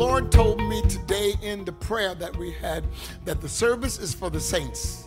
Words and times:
Lord 0.00 0.32
told 0.32 0.62
me 0.62 0.80
today 0.88 1.34
in 1.42 1.62
the 1.66 1.72
prayer 1.72 2.14
that 2.14 2.34
we 2.34 2.52
had 2.52 2.86
that 3.26 3.42
the 3.42 3.48
service 3.50 3.98
is 3.98 4.14
for 4.14 4.30
the 4.30 4.40
saints. 4.40 5.06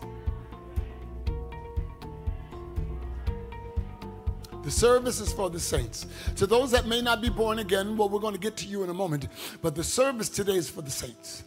The 4.61 4.69
service 4.69 5.19
is 5.19 5.33
for 5.33 5.49
the 5.49 5.59
saints. 5.59 6.05
To 6.35 6.45
those 6.45 6.69
that 6.69 6.85
may 6.85 7.01
not 7.01 7.23
be 7.23 7.29
born 7.29 7.57
again, 7.57 7.97
well, 7.97 8.07
we're 8.07 8.19
going 8.19 8.35
to 8.35 8.39
get 8.39 8.55
to 8.57 8.67
you 8.67 8.83
in 8.83 8.91
a 8.91 8.93
moment, 8.93 9.29
but 9.63 9.73
the 9.73 9.83
service 9.83 10.29
today 10.29 10.57
is 10.57 10.69
for 10.69 10.83
the 10.83 10.91
saints. 10.91 11.43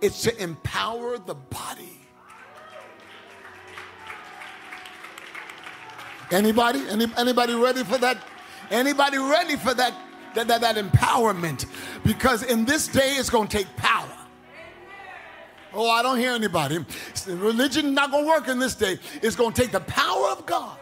It's 0.00 0.22
to 0.22 0.42
empower 0.42 1.18
the 1.18 1.34
body. 1.34 2.00
Anybody? 6.30 6.82
Any, 6.88 7.08
anybody 7.18 7.54
ready 7.56 7.84
for 7.84 7.98
that? 7.98 8.16
Anybody 8.70 9.18
ready 9.18 9.56
for 9.56 9.74
that, 9.74 9.92
that, 10.34 10.48
that, 10.48 10.60
that 10.60 10.76
empowerment? 10.76 11.66
Because 12.04 12.42
in 12.42 12.64
this 12.64 12.88
day, 12.88 13.14
it's 13.14 13.30
going 13.30 13.48
to 13.48 13.56
take 13.58 13.76
power. 13.76 14.08
Oh, 15.72 15.90
I 15.90 16.02
don't 16.02 16.18
hear 16.18 16.32
anybody. 16.32 16.84
Religion 17.26 17.94
not 17.94 18.10
going 18.12 18.24
to 18.24 18.28
work 18.28 18.48
in 18.48 18.58
this 18.58 18.74
day. 18.74 18.98
It's 19.22 19.34
going 19.34 19.52
to 19.52 19.60
take 19.60 19.72
the 19.72 19.80
power 19.80 20.28
of 20.28 20.46
God 20.46 20.78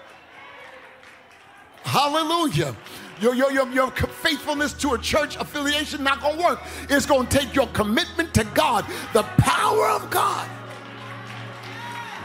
Hallelujah. 1.84 2.76
Your, 3.20 3.34
your, 3.34 3.52
your, 3.52 3.68
your 3.68 3.90
faithfulness 3.90 4.72
to 4.74 4.94
a 4.94 4.98
church 4.98 5.36
affiliation 5.36 6.02
not 6.02 6.20
going 6.20 6.36
to 6.38 6.42
work. 6.42 6.60
It's 6.88 7.06
going 7.06 7.26
to 7.26 7.38
take 7.38 7.54
your 7.54 7.68
commitment 7.68 8.34
to 8.34 8.44
God, 8.54 8.84
the 9.12 9.22
power 9.38 9.88
of 9.88 10.10
God. 10.10 10.48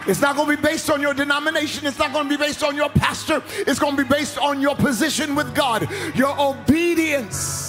It's 0.07 0.21
not 0.21 0.35
going 0.37 0.49
to 0.49 0.61
be 0.61 0.67
based 0.67 0.89
on 0.89 1.01
your 1.01 1.13
denomination. 1.13 1.85
It's 1.85 1.99
not 1.99 2.13
going 2.13 2.29
to 2.29 2.37
be 2.37 2.41
based 2.41 2.63
on 2.63 2.75
your 2.75 2.89
pastor. 2.89 3.43
It's 3.59 3.77
going 3.77 3.97
to 3.97 4.03
be 4.03 4.07
based 4.07 4.37
on 4.37 4.61
your 4.61 4.75
position 4.75 5.35
with 5.35 5.53
God, 5.53 5.87
your 6.15 6.33
obedience. 6.39 7.67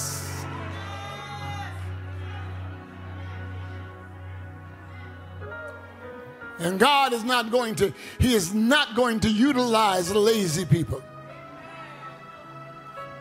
And 6.61 6.79
God 6.79 7.13
is 7.13 7.25
not 7.25 7.51
going 7.51 7.75
to, 7.77 7.93
He 8.19 8.35
is 8.35 8.55
not 8.55 8.95
going 8.95 9.21
to 9.21 9.31
utilize 9.31 10.13
lazy 10.15 10.65
people. 10.65 11.03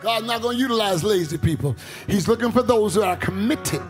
God's 0.00 0.26
not 0.26 0.42
going 0.42 0.56
to 0.56 0.60
utilize 0.60 1.02
lazy 1.02 1.38
people. 1.38 1.74
He's 2.06 2.28
looking 2.28 2.52
for 2.52 2.62
those 2.62 2.94
who 2.94 3.02
are 3.02 3.16
committed. 3.16 3.82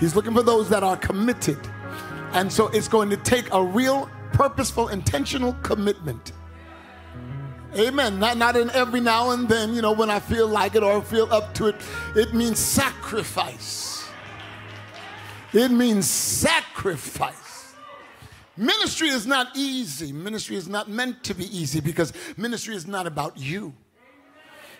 He's 0.00 0.16
looking 0.16 0.34
for 0.34 0.42
those 0.42 0.68
that 0.70 0.82
are 0.82 0.96
committed. 0.96 1.58
And 2.34 2.52
so 2.52 2.66
it's 2.68 2.88
going 2.88 3.10
to 3.10 3.16
take 3.16 3.52
a 3.52 3.62
real, 3.62 4.10
purposeful, 4.32 4.88
intentional 4.88 5.54
commitment. 5.62 6.32
Amen. 7.76 8.18
Not, 8.18 8.36
not 8.36 8.56
in 8.56 8.70
every 8.70 9.00
now 9.00 9.30
and 9.30 9.48
then, 9.48 9.72
you 9.72 9.82
know, 9.82 9.92
when 9.92 10.10
I 10.10 10.20
feel 10.20 10.46
like 10.46 10.74
it 10.74 10.82
or 10.82 11.00
feel 11.00 11.32
up 11.32 11.54
to 11.54 11.68
it. 11.68 11.76
It 12.14 12.34
means 12.34 12.58
sacrifice. 12.58 14.08
It 15.52 15.70
means 15.70 16.10
sacrifice. 16.10 17.74
Ministry 18.56 19.08
is 19.08 19.26
not 19.26 19.48
easy. 19.56 20.12
Ministry 20.12 20.56
is 20.56 20.68
not 20.68 20.88
meant 20.88 21.22
to 21.24 21.34
be 21.34 21.44
easy 21.56 21.80
because 21.80 22.12
ministry 22.36 22.74
is 22.74 22.86
not 22.86 23.06
about 23.06 23.38
you. 23.38 23.72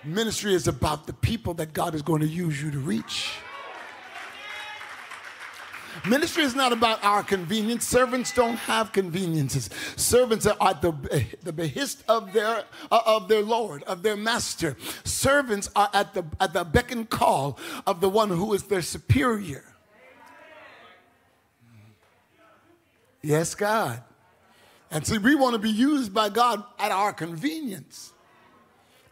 Ministry 0.04 0.54
is 0.54 0.68
about 0.68 1.06
the 1.06 1.12
people 1.12 1.54
that 1.54 1.72
God 1.72 1.94
is 1.94 2.02
going 2.02 2.20
to 2.20 2.28
use 2.28 2.62
you 2.62 2.70
to 2.70 2.78
reach. 2.78 3.30
Ministry 6.08 6.44
is 6.44 6.54
not 6.54 6.72
about 6.72 7.02
our 7.04 7.22
convenience. 7.22 7.86
Servants 7.86 8.32
don't 8.32 8.56
have 8.56 8.92
conveniences. 8.92 9.70
Servants 9.96 10.46
are 10.46 10.56
at 10.60 10.82
the, 10.82 10.92
the 11.42 11.52
behest 11.52 12.02
of 12.08 12.32
their, 12.32 12.64
uh, 12.90 13.00
of 13.06 13.28
their 13.28 13.42
Lord, 13.42 13.82
of 13.84 14.02
their 14.02 14.16
master. 14.16 14.76
Servants 15.04 15.70
are 15.74 15.90
at 15.92 16.14
the, 16.14 16.24
at 16.40 16.52
the 16.52 16.64
beck 16.64 16.90
and 16.92 17.08
call 17.08 17.58
of 17.86 18.00
the 18.00 18.08
one 18.08 18.30
who 18.30 18.52
is 18.54 18.64
their 18.64 18.82
superior. 18.82 19.64
Yes, 23.22 23.54
God. 23.54 24.02
And 24.90 25.06
see, 25.06 25.18
we 25.18 25.34
want 25.34 25.54
to 25.54 25.58
be 25.58 25.70
used 25.70 26.12
by 26.12 26.28
God 26.28 26.62
at 26.78 26.92
our 26.92 27.12
convenience. 27.12 28.12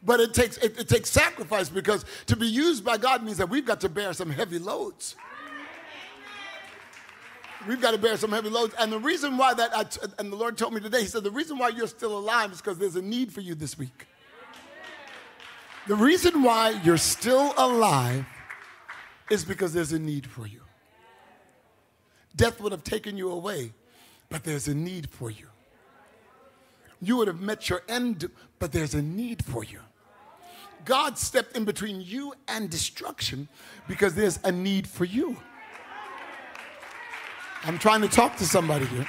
But 0.05 0.21
it 0.21 0.35
takes, 0.35 0.57
it, 0.59 0.79
it 0.79 0.89
takes 0.89 1.11
sacrifice 1.11 1.69
because 1.69 2.05
to 2.27 2.37
be 2.37 2.47
used 2.47 2.85
by 2.85 2.99
God 2.99 3.23
means 3.23 3.39
that 3.39 3.49
we've 3.49 3.65
got 3.65 3.81
to 3.81 3.89
bear 3.89 4.13
some 4.13 4.31
heavy 4.31 4.59
loads. 4.59 5.17
We've 7.69 7.81
got 7.81 7.93
to 7.93 7.99
bear 7.99 8.17
some 8.17 8.33
heavy 8.33 8.49
loads. 8.49 8.75
And 8.79 8.93
the 8.93 8.99
reason 8.99 9.37
why 9.37 9.55
that, 9.55 9.77
I, 9.77 9.85
and 10.19 10.33
the 10.33 10.37
Lord 10.37 10.59
told 10.59 10.75
me 10.75 10.81
today, 10.81 11.03
He 11.03 11.07
said, 11.07 11.23
the 11.23 11.31
reason 11.31 11.59
why 11.59 11.69
you're 11.69 11.87
still 11.87 12.17
alive 12.19 12.53
is 12.53 12.59
because 12.59 12.79
there's 12.79 12.97
a 12.97 13.03
need 13.03 13.33
for 13.33 13.41
you 13.41 13.55
this 13.55 13.79
week. 13.79 14.07
The 15.87 15.97
reason 15.97 16.43
why 16.43 16.81
you're 16.85 16.97
still 16.97 17.55
alive 17.57 18.25
is 19.31 19.45
because 19.45 19.73
there's 19.73 19.93
a 19.93 19.99
need 19.99 20.27
for 20.27 20.47
you. 20.47 20.61
Death 22.35 22.61
would 22.61 22.73
have 22.73 22.85
taken 22.85 23.17
you 23.17 23.31
away, 23.31 23.73
but 24.29 24.45
there's 24.45 24.69
a 24.69 24.75
need 24.75 25.11
for 25.11 25.31
you. 25.31 25.47
You 27.01 27.17
would 27.17 27.29
have 27.29 27.41
met 27.41 27.69
your 27.69 27.83
end, 27.89 28.31
but 28.59 28.73
there's 28.73 28.95
a 28.95 29.03
need 29.03 29.45
for 29.45 29.65
you. 29.65 29.81
God 30.85 31.19
stepped 31.19 31.57
in 31.57 31.65
between 31.65 32.01
you 32.01 32.35
and 32.49 32.71
destruction 32.71 33.49
because 33.89 34.15
there's 34.15 34.39
a 34.45 34.53
need 34.53 34.87
for 34.87 35.05
you. 35.05 35.37
I'm 37.65 37.79
trying 37.79 38.01
to 38.01 38.09
talk 38.09 38.37
to 38.37 38.45
somebody 38.45 38.87
here. 38.87 39.07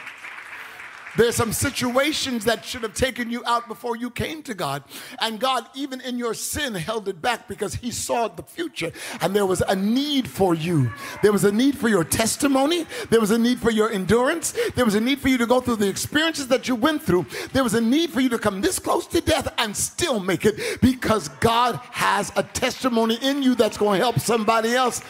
There's 1.15 1.35
some 1.35 1.53
situations 1.53 2.45
that 2.45 2.65
should 2.65 2.81
have 2.81 2.95
taken 2.95 3.29
you 3.29 3.43
out 3.45 3.67
before 3.67 3.95
you 3.95 4.09
came 4.09 4.41
to 4.43 4.55
God. 4.55 4.83
And 5.19 5.39
God, 5.39 5.67
even 5.75 6.01
in 6.01 6.17
your 6.17 6.33
sin, 6.33 6.73
held 6.73 7.07
it 7.07 7.21
back 7.21 7.47
because 7.47 7.75
He 7.75 7.91
saw 7.91 8.27
the 8.27 8.41
future. 8.41 8.91
And 9.21 9.35
there 9.35 9.45
was 9.45 9.61
a 9.61 9.75
need 9.75 10.27
for 10.27 10.55
you. 10.55 10.91
There 11.21 11.31
was 11.31 11.43
a 11.43 11.51
need 11.51 11.77
for 11.77 11.87
your 11.87 12.03
testimony. 12.03 12.87
There 13.11 13.19
was 13.19 13.29
a 13.29 13.37
need 13.37 13.59
for 13.59 13.69
your 13.69 13.91
endurance. 13.91 14.57
There 14.75 14.85
was 14.85 14.95
a 14.95 14.99
need 14.99 15.19
for 15.19 15.29
you 15.29 15.37
to 15.37 15.45
go 15.45 15.61
through 15.61 15.75
the 15.75 15.87
experiences 15.87 16.47
that 16.47 16.67
you 16.67 16.75
went 16.75 17.03
through. 17.03 17.27
There 17.53 17.63
was 17.63 17.75
a 17.75 17.81
need 17.81 18.09
for 18.09 18.19
you 18.19 18.29
to 18.29 18.39
come 18.39 18.61
this 18.61 18.79
close 18.79 19.05
to 19.07 19.21
death 19.21 19.53
and 19.59 19.75
still 19.77 20.19
make 20.19 20.45
it 20.45 20.81
because 20.81 21.27
God 21.39 21.79
has 21.91 22.31
a 22.35 22.41
testimony 22.41 23.19
in 23.21 23.43
you 23.43 23.53
that's 23.53 23.77
going 23.77 23.99
to 23.99 24.03
help 24.03 24.19
somebody 24.19 24.73
else. 24.73 25.01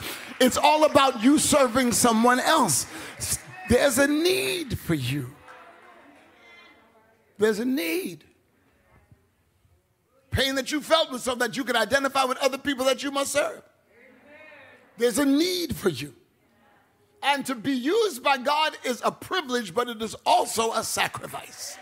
It's 0.44 0.58
all 0.58 0.84
about 0.84 1.24
you 1.24 1.40
serving 1.40 1.94
someone 1.94 2.42
else. 2.42 2.86
There's 3.70 3.98
a 3.98 4.08
need 4.08 4.78
for 4.78 4.94
you. 4.94 5.34
There's 7.38 7.60
a 7.60 7.66
need. 7.66 8.26
Pain 10.32 10.56
that 10.56 10.70
you 10.70 10.82
felt 10.82 11.12
was 11.12 11.24
so 11.24 11.36
that 11.36 11.56
you 11.56 11.64
could 11.64 11.78
identify 11.78 12.26
with 12.26 12.38
other 12.40 12.58
people 12.58 12.84
that 12.86 13.02
you 13.04 13.10
must 13.10 13.32
serve. 13.32 13.62
There's 14.98 15.18
a 15.18 15.26
need 15.26 15.78
for 15.78 15.88
you. 15.88 16.14
And 17.22 17.46
to 17.46 17.56
be 17.56 17.72
used 17.72 18.22
by 18.22 18.38
God 18.38 18.76
is 18.84 19.02
a 19.06 19.14
privilege, 19.14 19.74
but 19.74 19.88
it 19.88 20.02
is 20.02 20.14
also 20.26 20.74
a 20.74 20.84
sacrifice. 20.84 21.78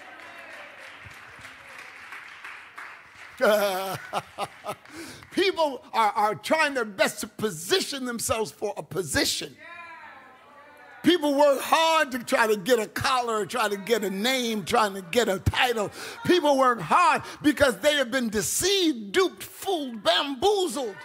People 5.31 5.83
are, 5.93 6.11
are 6.11 6.35
trying 6.35 6.73
their 6.73 6.85
best 6.85 7.21
to 7.21 7.27
position 7.27 8.05
themselves 8.05 8.51
for 8.51 8.73
a 8.77 8.83
position. 8.83 9.55
People 11.03 11.33
work 11.33 11.59
hard 11.61 12.11
to 12.11 12.19
try 12.19 12.45
to 12.45 12.55
get 12.55 12.77
a 12.77 12.85
collar, 12.85 13.45
try 13.45 13.67
to 13.67 13.77
get 13.77 14.03
a 14.03 14.09
name, 14.09 14.63
trying 14.63 14.93
to 14.93 15.01
get 15.01 15.27
a 15.27 15.39
title. 15.39 15.89
People 16.25 16.57
work 16.57 16.79
hard 16.79 17.23
because 17.41 17.77
they 17.79 17.95
have 17.95 18.11
been 18.11 18.29
deceived, 18.29 19.11
duped, 19.13 19.41
fooled, 19.41 20.03
bamboozled. 20.03 20.95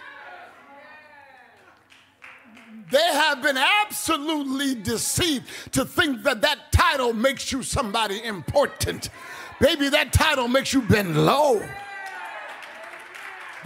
They 2.91 2.97
have 2.99 3.41
been 3.41 3.57
absolutely 3.57 4.75
deceived 4.75 5.73
to 5.73 5.83
think 5.83 6.23
that 6.23 6.41
that 6.41 6.71
title 6.71 7.11
makes 7.11 7.51
you 7.51 7.63
somebody 7.63 8.23
important. 8.23 9.09
Baby, 9.59 9.89
that 9.89 10.13
title 10.13 10.47
makes 10.47 10.73
you 10.73 10.83
bend 10.83 11.25
low. 11.25 11.61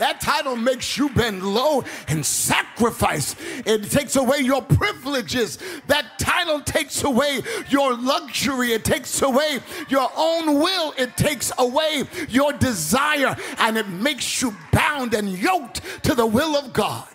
That 0.01 0.19
title 0.19 0.55
makes 0.55 0.97
you 0.97 1.09
bend 1.09 1.43
low 1.43 1.83
and 2.07 2.25
sacrifice. 2.25 3.35
It 3.67 3.91
takes 3.91 4.15
away 4.15 4.39
your 4.39 4.63
privileges. 4.63 5.59
That 5.85 6.17
title 6.17 6.59
takes 6.59 7.03
away 7.03 7.41
your 7.69 7.95
luxury. 7.95 8.73
It 8.73 8.83
takes 8.83 9.21
away 9.21 9.59
your 9.89 10.09
own 10.17 10.55
will. 10.55 10.95
It 10.97 11.15
takes 11.17 11.51
away 11.55 12.05
your 12.29 12.51
desire 12.51 13.35
and 13.59 13.77
it 13.77 13.87
makes 13.89 14.41
you 14.41 14.55
bound 14.71 15.13
and 15.13 15.37
yoked 15.37 15.81
to 16.05 16.15
the 16.15 16.25
will 16.25 16.55
of 16.57 16.73
God. 16.73 17.07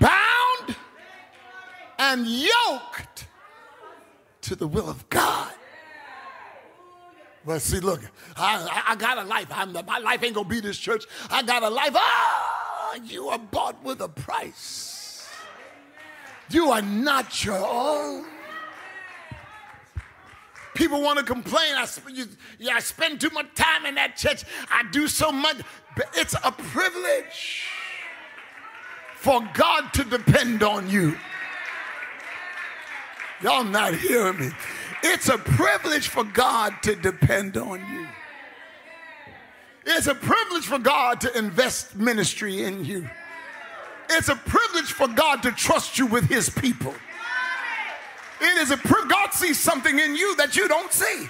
Bound 0.00 0.76
and 1.98 2.24
yoked 2.24 3.26
to 4.42 4.54
the 4.54 4.68
will 4.68 4.88
of 4.88 5.08
God. 5.08 5.57
Well, 7.44 7.60
see, 7.60 7.80
look, 7.80 8.02
I, 8.36 8.84
I 8.88 8.96
got 8.96 9.18
a 9.18 9.24
life. 9.24 9.46
I'm, 9.50 9.72
my 9.72 9.98
life 9.98 10.22
ain't 10.22 10.34
gonna 10.34 10.48
be 10.48 10.60
this 10.60 10.78
church. 10.78 11.04
I 11.30 11.42
got 11.42 11.62
a 11.62 11.70
life. 11.70 11.92
Ah, 11.94 12.96
you 13.04 13.28
are 13.28 13.38
bought 13.38 13.82
with 13.82 14.00
a 14.00 14.08
price. 14.08 15.26
You 16.50 16.70
are 16.70 16.82
not 16.82 17.44
your 17.44 17.58
own. 17.58 18.24
People 20.74 21.02
want 21.02 21.18
to 21.18 21.24
complain. 21.24 21.74
I, 21.74 21.86
you, 22.12 22.26
yeah, 22.58 22.74
I 22.74 22.80
spend 22.80 23.20
too 23.20 23.30
much 23.30 23.52
time 23.54 23.84
in 23.84 23.96
that 23.96 24.16
church. 24.16 24.44
I 24.70 24.84
do 24.92 25.08
so 25.08 25.32
much. 25.32 25.56
But 25.96 26.08
it's 26.14 26.34
a 26.44 26.52
privilege 26.52 27.64
for 29.16 29.46
God 29.54 29.92
to 29.94 30.04
depend 30.04 30.62
on 30.62 30.88
you. 30.88 31.16
Y'all 33.42 33.64
not 33.64 33.94
hearing 33.94 34.38
me. 34.38 34.50
It's 35.02 35.28
a 35.28 35.38
privilege 35.38 36.08
for 36.08 36.24
God 36.24 36.74
to 36.82 36.94
depend 36.94 37.56
on 37.56 37.80
you. 37.92 38.06
It's 39.86 40.06
a 40.06 40.14
privilege 40.14 40.64
for 40.64 40.78
God 40.78 41.20
to 41.22 41.38
invest 41.38 41.96
ministry 41.96 42.64
in 42.64 42.84
you. 42.84 43.08
It's 44.10 44.28
a 44.28 44.36
privilege 44.36 44.92
for 44.92 45.08
God 45.08 45.42
to 45.42 45.52
trust 45.52 45.98
you 45.98 46.06
with 46.06 46.24
his 46.24 46.50
people. 46.50 46.94
It 48.40 48.58
is 48.58 48.70
a 48.70 48.76
privilege. 48.76 49.10
God 49.10 49.32
sees 49.32 49.58
something 49.58 49.98
in 49.98 50.14
you 50.14 50.36
that 50.36 50.56
you 50.56 50.68
don't 50.68 50.92
see. 50.92 51.28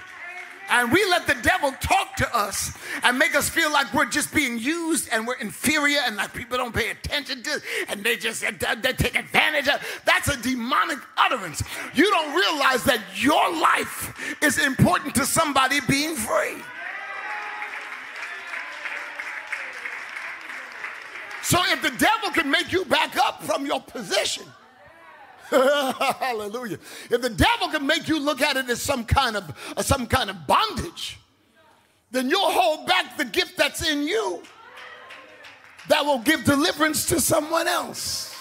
And 0.71 0.93
we 0.93 1.05
let 1.07 1.27
the 1.27 1.37
devil 1.43 1.73
talk 1.81 2.17
to 2.17 2.37
us 2.37 2.73
and 3.03 3.19
make 3.19 3.35
us 3.35 3.49
feel 3.49 3.73
like 3.73 3.93
we're 3.95 4.07
just 4.07 4.35
being 4.35 4.59
used 4.59 5.09
and 5.11 5.27
we're 5.27 5.37
inferior 5.37 6.01
and 6.05 6.17
like 6.17 6.35
people 6.35 6.59
don't 6.59 6.75
pay 6.75 6.91
attention 6.91 7.43
to 7.43 7.61
and 7.89 8.05
they 8.05 8.17
just 8.17 8.43
they 8.43 8.93
take 8.93 9.17
advantage 9.17 9.69
of. 9.69 9.81
That's 10.05 10.29
a 10.29 10.37
demonic 10.41 10.99
utterance. 11.17 11.63
You 11.95 12.11
don't 12.11 12.35
realize 12.35 12.85
that 12.85 13.01
your 13.17 13.51
life 13.61 14.37
is 14.43 14.59
important 14.59 15.15
to 15.17 15.25
somebody 15.25 15.81
being 15.89 16.15
free. 16.15 16.63
So 21.43 21.59
if 21.69 21.81
the 21.81 21.93
devil 21.97 22.31
can 22.31 22.51
make 22.51 22.73
you 22.73 22.85
back 22.85 23.17
up 23.17 23.43
from 23.43 23.65
your 23.65 23.81
position, 23.81 24.45
Hallelujah. 26.21 26.79
If 27.11 27.23
the 27.23 27.31
devil 27.31 27.69
can 27.69 27.87
make 27.87 28.09
you 28.09 28.21
look 28.21 28.43
at 28.43 28.57
it 28.57 28.69
as 28.69 28.83
some 28.83 29.05
kind 29.05 29.37
of 29.37 29.75
uh, 29.77 29.83
some 29.83 30.07
kind 30.07 30.29
of 30.29 30.47
bondage, 30.47 31.19
then 32.11 32.29
you'll 32.29 32.51
hold 32.51 32.87
back 32.87 33.17
the 33.17 33.25
gift 33.25 33.57
that's 33.57 33.89
in 33.89 34.03
you 34.03 34.43
that 35.89 36.05
will 36.05 36.19
give 36.19 36.45
deliverance 36.45 37.07
to 37.07 37.21
someone 37.21 37.67
else. 37.67 38.35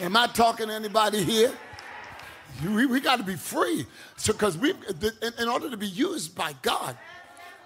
Am 0.00 0.16
I 0.16 0.26
talking 0.26 0.68
to 0.68 0.74
anybody 0.74 1.22
here? 1.22 1.52
We, 2.64 2.86
we 2.86 3.00
got 3.00 3.16
to 3.16 3.24
be 3.24 3.36
free. 3.36 3.86
So, 4.16 4.32
because 4.32 4.56
we, 4.56 4.70
in, 4.70 5.32
in 5.38 5.48
order 5.48 5.70
to 5.70 5.76
be 5.76 5.88
used 5.88 6.34
by 6.34 6.54
God, 6.62 6.96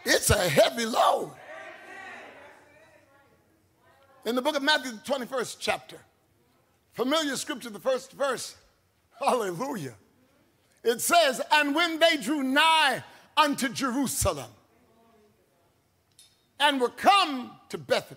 it's 0.04 0.30
a 0.30 0.48
heavy 0.48 0.86
load. 0.86 1.32
In 4.24 4.34
the 4.34 4.42
book 4.42 4.56
of 4.56 4.62
Matthew, 4.62 4.92
the 4.92 4.98
21st 4.98 5.56
chapter, 5.58 5.96
Familiar 6.98 7.36
scripture, 7.36 7.70
the 7.70 7.78
first 7.78 8.10
verse. 8.10 8.56
Hallelujah. 9.20 9.94
It 10.82 11.00
says, 11.00 11.40
And 11.52 11.72
when 11.72 12.00
they 12.00 12.16
drew 12.16 12.42
nigh 12.42 13.04
unto 13.36 13.68
Jerusalem 13.68 14.50
and 16.58 16.80
were 16.80 16.88
come 16.88 17.52
to 17.68 17.78
Beth, 17.78 18.12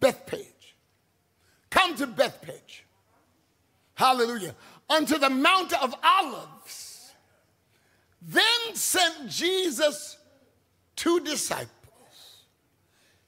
Bethphage, 0.00 0.76
come 1.68 1.94
to 1.96 2.06
Bethphage, 2.06 2.86
hallelujah, 3.96 4.54
unto 4.88 5.18
the 5.18 5.28
Mount 5.28 5.74
of 5.74 5.94
Olives, 6.02 7.12
then 8.22 8.72
sent 8.72 9.28
Jesus 9.28 10.16
two 10.96 11.20
disciples, 11.20 11.68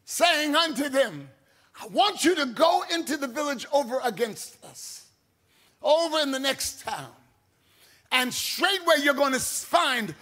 saying 0.07 0.57
unto 0.57 0.89
them, 0.89 1.29
I 1.81 1.87
want 1.89 2.25
you 2.25 2.35
to 2.37 2.47
go 2.47 2.83
into 2.93 3.17
the 3.17 3.29
village 3.29 3.67
over 3.73 4.01
against 4.05 4.63
us, 4.65 5.07
over 5.83 6.19
in 6.19 6.33
the 6.33 6.41
next 6.41 6.83
town. 6.83 7.11
And 8.11 8.33
straightway 8.33 8.97
you're 9.03 9.15
going 9.15 9.33
to 9.33 9.39
find 9.41 10.15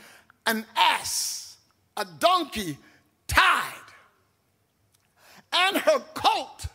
an 0.44 0.66
ass, 0.76 1.56
a 1.96 2.04
donkey 2.18 2.76
tied, 3.26 3.72
and 5.52 5.76
her 5.78 6.00
colt, 6.14 6.66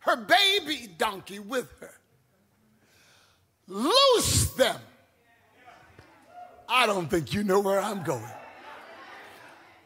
her 0.00 0.16
baby 0.16 0.88
donkey 0.98 1.38
with 1.38 1.70
her. 1.80 1.92
Loose 3.68 4.50
them. 4.54 4.80
I 6.68 6.86
don't 6.86 7.08
think 7.08 7.32
you 7.32 7.44
know 7.44 7.60
where 7.60 7.80
I'm 7.80 8.02
going. 8.02 8.24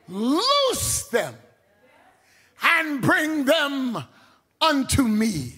Loose 0.09 1.09
them 1.09 1.35
and 2.63 3.03
bring 3.03 3.45
them 3.45 4.03
unto 4.61 5.03
me. 5.03 5.55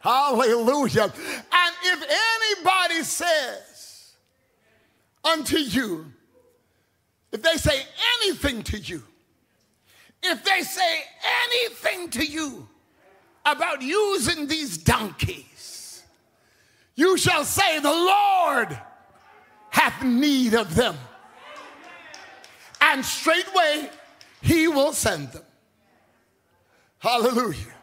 Hallelujah. 0.00 1.04
And 1.04 1.74
if 1.84 2.58
anybody 2.58 3.02
says 3.02 4.12
unto 5.24 5.56
you, 5.56 6.12
if 7.32 7.42
they 7.42 7.56
say 7.56 7.82
anything 8.20 8.62
to 8.64 8.78
you, 8.78 9.02
if 10.22 10.44
they 10.44 10.62
say 10.62 11.02
anything 11.46 12.10
to 12.10 12.24
you 12.24 12.68
about 13.44 13.82
using 13.82 14.46
these 14.46 14.78
donkeys, 14.78 16.02
you 16.94 17.18
shall 17.18 17.44
say, 17.44 17.80
The 17.80 17.90
Lord 17.90 18.78
hath 19.70 20.02
need 20.02 20.54
of 20.54 20.74
them. 20.74 20.96
And 22.80 23.04
straightway 23.04 23.90
he 24.40 24.68
will 24.68 24.92
send 24.92 25.32
them. 25.32 25.42
Hallelujah. 26.98 27.73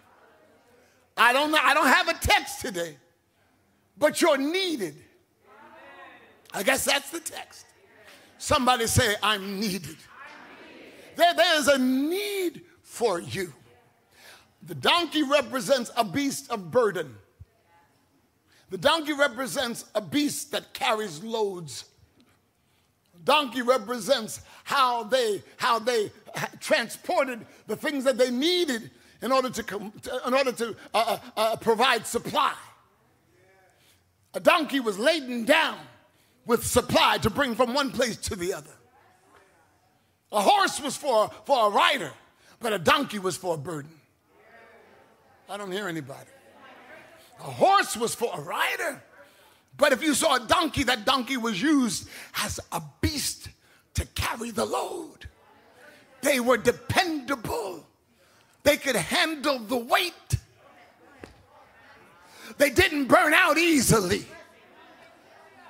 I 1.17 1.33
don't 1.33 1.51
know, 1.51 1.59
I 1.61 1.73
don't 1.73 1.87
have 1.87 2.07
a 2.07 2.13
text 2.13 2.61
today, 2.61 2.97
but 3.97 4.21
you're 4.21 4.37
needed. 4.37 4.95
I 6.53 6.63
guess 6.63 6.83
that's 6.85 7.09
the 7.11 7.19
text. 7.19 7.65
Somebody 8.37 8.87
say, 8.87 9.15
I'm 9.21 9.59
needed. 9.59 9.97
There, 11.15 11.33
there's 11.33 11.67
a 11.67 11.77
need 11.77 12.61
for 12.81 13.19
you. 13.19 13.53
The 14.63 14.75
donkey 14.75 15.23
represents 15.23 15.91
a 15.95 16.03
beast 16.03 16.51
of 16.51 16.71
burden. 16.71 17.15
The 18.69 18.77
donkey 18.77 19.13
represents 19.13 19.85
a 19.95 20.01
beast 20.01 20.51
that 20.51 20.73
carries 20.73 21.23
loads. 21.23 21.85
Donkey 23.23 23.61
represents 23.61 24.41
how 24.63 25.03
they 25.03 25.43
how 25.57 25.79
they 25.79 26.11
transported 26.59 27.45
the 27.67 27.75
things 27.75 28.03
that 28.05 28.17
they 28.17 28.31
needed 28.31 28.89
in 29.21 29.31
order 29.31 29.49
to, 29.49 29.91
in 30.25 30.33
order 30.33 30.51
to 30.51 30.75
uh, 30.93 30.97
uh, 30.97 31.17
uh, 31.37 31.55
provide 31.57 32.07
supply. 32.07 32.53
A 34.33 34.39
donkey 34.39 34.79
was 34.79 34.97
laden 34.97 35.45
down 35.45 35.77
with 36.45 36.65
supply 36.65 37.17
to 37.19 37.29
bring 37.29 37.55
from 37.55 37.73
one 37.73 37.91
place 37.91 38.17
to 38.17 38.35
the 38.35 38.53
other. 38.53 38.71
A 40.31 40.41
horse 40.41 40.79
was 40.79 40.95
for, 40.95 41.29
for 41.45 41.67
a 41.67 41.69
rider, 41.69 42.11
but 42.59 42.73
a 42.73 42.79
donkey 42.79 43.19
was 43.19 43.35
for 43.35 43.55
a 43.55 43.57
burden. 43.57 43.91
I 45.49 45.57
don't 45.57 45.71
hear 45.71 45.87
anybody. 45.87 46.29
A 47.39 47.43
horse 47.43 47.97
was 47.97 48.15
for 48.15 48.31
a 48.33 48.39
rider, 48.39 49.03
but 49.75 49.91
if 49.91 50.01
you 50.01 50.13
saw 50.13 50.35
a 50.35 50.47
donkey, 50.47 50.83
that 50.83 51.05
donkey 51.05 51.37
was 51.37 51.61
used 51.61 52.07
as 52.43 52.59
a 52.71 52.81
beast 53.01 53.49
to 53.95 54.05
carry 54.15 54.51
the 54.51 54.65
load. 54.65 55.27
They 56.21 56.39
were 56.39 56.57
dependable. 56.57 57.85
They 58.63 58.77
could 58.77 58.95
handle 58.95 59.59
the 59.59 59.77
weight. 59.77 60.13
They 62.57 62.69
didn't 62.69 63.07
burn 63.07 63.33
out 63.33 63.57
easily. 63.57 64.25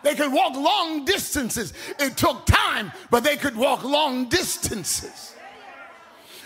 They 0.03 0.15
could 0.15 0.33
walk 0.33 0.55
long 0.55 1.05
distances. 1.05 1.73
It 1.99 2.17
took 2.17 2.45
time, 2.45 2.91
but 3.09 3.23
they 3.23 3.37
could 3.37 3.55
walk 3.55 3.83
long 3.83 4.29
distances. 4.29 5.35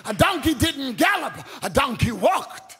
A 0.05 0.13
donkey 0.13 0.53
didn't 0.53 0.97
gallop, 0.97 1.33
a 1.63 1.69
donkey 1.69 2.11
walked 2.11 2.77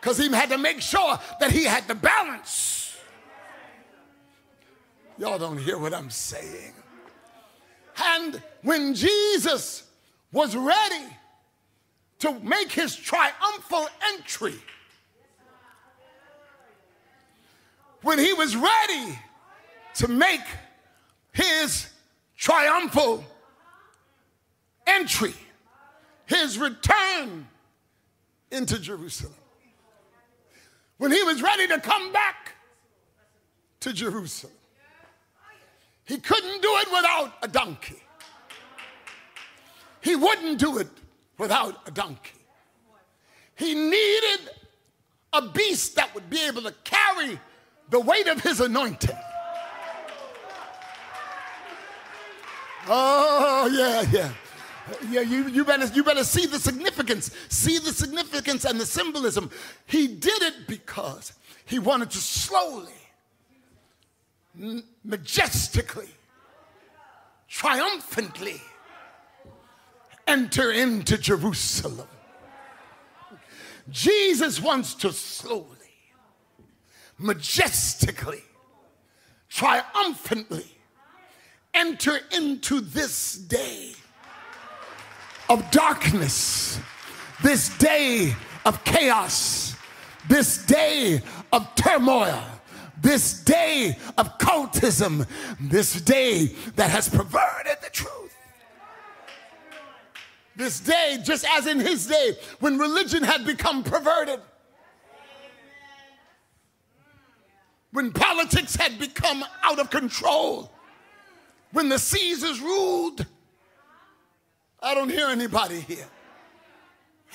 because 0.00 0.18
he 0.18 0.28
had 0.28 0.50
to 0.50 0.58
make 0.58 0.80
sure 0.80 1.18
that 1.40 1.50
he 1.50 1.64
had 1.64 1.88
the 1.88 1.94
balance. 1.94 2.96
Y'all 5.18 5.38
don't 5.38 5.56
hear 5.56 5.78
what 5.78 5.94
I'm 5.94 6.10
saying. 6.10 6.74
And 7.98 8.42
when 8.62 8.94
Jesus 8.94 9.84
was 10.30 10.54
ready 10.54 11.06
to 12.20 12.32
make 12.40 12.72
his 12.72 12.96
triumphal 12.96 13.88
entry. 14.14 14.54
When 18.02 18.18
he 18.18 18.32
was 18.32 18.56
ready 18.56 19.18
to 19.94 20.08
make 20.08 20.40
his 21.32 21.88
triumphal 22.36 23.24
entry, 24.86 25.34
his 26.26 26.58
return 26.58 27.46
into 28.50 28.78
Jerusalem. 28.78 29.34
When 30.98 31.10
he 31.10 31.22
was 31.22 31.42
ready 31.42 31.66
to 31.68 31.80
come 31.80 32.12
back 32.12 32.54
to 33.80 33.92
Jerusalem, 33.92 34.52
he 36.04 36.18
couldn't 36.18 36.62
do 36.62 36.68
it 36.68 36.88
without 36.92 37.32
a 37.42 37.48
donkey. 37.48 38.02
He 40.00 40.14
wouldn't 40.14 40.58
do 40.58 40.78
it 40.78 40.88
without 41.38 41.86
a 41.86 41.90
donkey. 41.90 42.32
He 43.54 43.74
needed 43.74 44.50
a 45.32 45.42
beast 45.42 45.96
that 45.96 46.14
would 46.14 46.28
be 46.30 46.40
able 46.46 46.62
to 46.62 46.74
carry 46.84 47.38
the 47.90 48.00
weight 48.00 48.28
of 48.28 48.40
his 48.40 48.60
anointing. 48.60 49.16
Oh, 52.88 53.68
yeah, 53.72 54.02
yeah. 54.12 54.32
Yeah, 55.10 55.22
you, 55.22 55.48
you, 55.48 55.64
better, 55.64 55.86
you 55.86 56.04
better 56.04 56.22
see 56.22 56.46
the 56.46 56.60
significance. 56.60 57.32
See 57.48 57.78
the 57.78 57.92
significance 57.92 58.64
and 58.64 58.78
the 58.78 58.86
symbolism. 58.86 59.50
He 59.86 60.06
did 60.06 60.42
it 60.42 60.68
because 60.68 61.32
he 61.64 61.80
wanted 61.80 62.10
to 62.12 62.18
slowly, 62.18 62.92
majestically, 65.04 66.10
triumphantly 67.48 68.62
enter 70.26 70.72
into 70.72 71.16
Jerusalem. 71.18 72.08
Jesus 73.90 74.60
wants 74.60 74.94
to 74.96 75.12
slowly, 75.12 75.66
majestically, 77.18 78.42
triumphantly 79.48 80.66
enter 81.72 82.18
into 82.32 82.80
this 82.80 83.34
day 83.34 83.92
of 85.48 85.70
darkness, 85.70 86.80
this 87.42 87.76
day 87.78 88.34
of 88.64 88.82
chaos, 88.84 89.76
this 90.28 90.64
day 90.66 91.20
of 91.52 91.72
turmoil, 91.76 92.42
this 93.00 93.44
day 93.44 93.96
of 94.18 94.38
cultism, 94.38 95.26
this 95.60 96.00
day 96.00 96.46
that 96.74 96.90
has 96.90 97.08
perverted 97.08 97.76
the 97.82 97.90
truth. 97.92 98.35
This 100.56 100.80
day, 100.80 101.18
just 101.22 101.44
as 101.46 101.66
in 101.66 101.80
his 101.80 102.06
day, 102.06 102.36
when 102.60 102.78
religion 102.78 103.22
had 103.22 103.44
become 103.44 103.82
perverted, 103.82 104.40
when 107.92 108.10
politics 108.12 108.74
had 108.74 108.98
become 108.98 109.44
out 109.62 109.78
of 109.78 109.90
control, 109.90 110.72
when 111.72 111.90
the 111.90 111.98
Caesars 111.98 112.60
ruled, 112.60 113.26
I 114.82 114.94
don't 114.94 115.10
hear 115.10 115.26
anybody 115.28 115.80
here. 115.80 116.06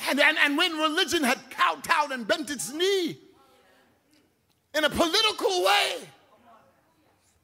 And, 0.10 0.20
and, 0.20 0.38
and 0.40 0.58
when 0.58 0.74
religion 0.78 1.24
had 1.24 1.38
kowtowed 1.51 2.12
and 2.12 2.28
bent 2.28 2.50
its 2.50 2.74
knee 2.74 3.20
in 4.74 4.84
a 4.84 4.90
political 4.90 5.63
way, 5.63 5.96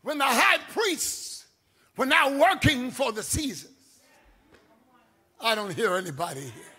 when 0.02 0.18
the 0.18 0.26
high 0.26 0.58
priests 0.72 1.46
were 1.98 2.06
now 2.06 2.36
working 2.40 2.90
for 2.90 3.12
the 3.12 3.22
Caesars, 3.22 3.77
I 5.40 5.56
don't 5.56 5.74
hear 5.74 5.96
anybody 5.96 6.42
here. 6.42 6.74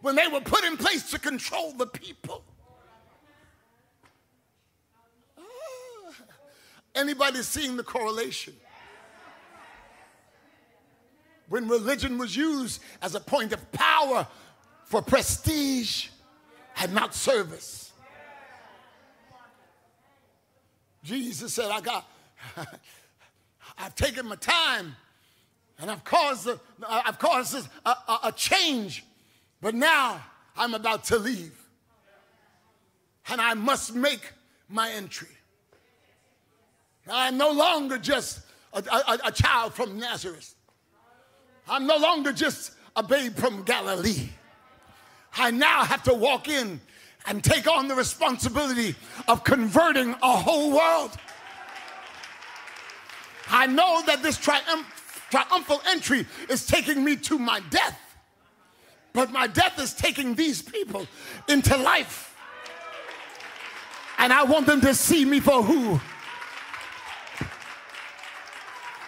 When 0.00 0.14
they 0.14 0.28
were 0.28 0.40
put 0.40 0.64
in 0.64 0.76
place 0.76 1.10
to 1.10 1.18
control 1.18 1.72
the 1.72 1.86
people. 1.86 2.42
Ah, 5.38 5.42
anybody 6.94 7.42
seeing 7.42 7.76
the 7.76 7.82
correlation? 7.82 8.54
when 11.50 11.66
religion 11.66 12.16
was 12.16 12.34
used 12.34 12.80
as 13.02 13.16
a 13.16 13.20
point 13.20 13.52
of 13.52 13.72
power 13.72 14.26
for 14.84 15.02
prestige 15.02 16.06
and 16.80 16.94
not 16.94 17.12
service. 17.12 17.92
Jesus 21.02 21.52
said, 21.52 21.70
I 21.70 21.80
got, 21.80 22.08
I've 23.78 23.96
taken 23.96 24.26
my 24.26 24.36
time 24.36 24.94
and 25.80 25.90
I've 25.90 26.04
caused, 26.04 26.46
a, 26.46 26.60
I've 26.88 27.18
caused 27.18 27.66
a, 27.84 27.88
a, 27.88 28.18
a 28.24 28.32
change, 28.32 29.04
but 29.60 29.74
now 29.74 30.22
I'm 30.56 30.74
about 30.74 31.04
to 31.04 31.18
leave. 31.18 31.56
And 33.28 33.40
I 33.40 33.54
must 33.54 33.94
make 33.94 34.32
my 34.68 34.90
entry. 34.90 35.28
I'm 37.10 37.38
no 37.38 37.50
longer 37.50 37.98
just 37.98 38.40
a, 38.72 38.82
a, 38.92 39.18
a 39.26 39.32
child 39.32 39.74
from 39.74 39.98
Nazareth. 39.98 40.54
I'm 41.68 41.86
no 41.86 41.96
longer 41.96 42.32
just 42.32 42.72
a 42.96 43.02
babe 43.02 43.34
from 43.34 43.62
Galilee. 43.62 44.28
I 45.36 45.50
now 45.50 45.84
have 45.84 46.02
to 46.04 46.14
walk 46.14 46.48
in 46.48 46.80
and 47.26 47.42
take 47.42 47.68
on 47.68 47.88
the 47.88 47.94
responsibility 47.94 48.94
of 49.28 49.44
converting 49.44 50.14
a 50.22 50.36
whole 50.36 50.72
world. 50.72 51.16
I 53.48 53.66
know 53.66 54.02
that 54.06 54.22
this 54.22 54.36
triumph, 54.36 54.86
triumphal 55.30 55.80
entry 55.86 56.26
is 56.48 56.66
taking 56.66 57.04
me 57.04 57.16
to 57.16 57.38
my 57.38 57.60
death, 57.70 57.98
but 59.12 59.30
my 59.30 59.46
death 59.46 59.78
is 59.78 59.94
taking 59.94 60.34
these 60.34 60.60
people 60.60 61.06
into 61.48 61.76
life. 61.76 62.36
And 64.18 64.32
I 64.32 64.44
want 64.44 64.66
them 64.66 64.80
to 64.82 64.94
see 64.94 65.24
me 65.24 65.40
for 65.40 65.62
who. 65.62 65.98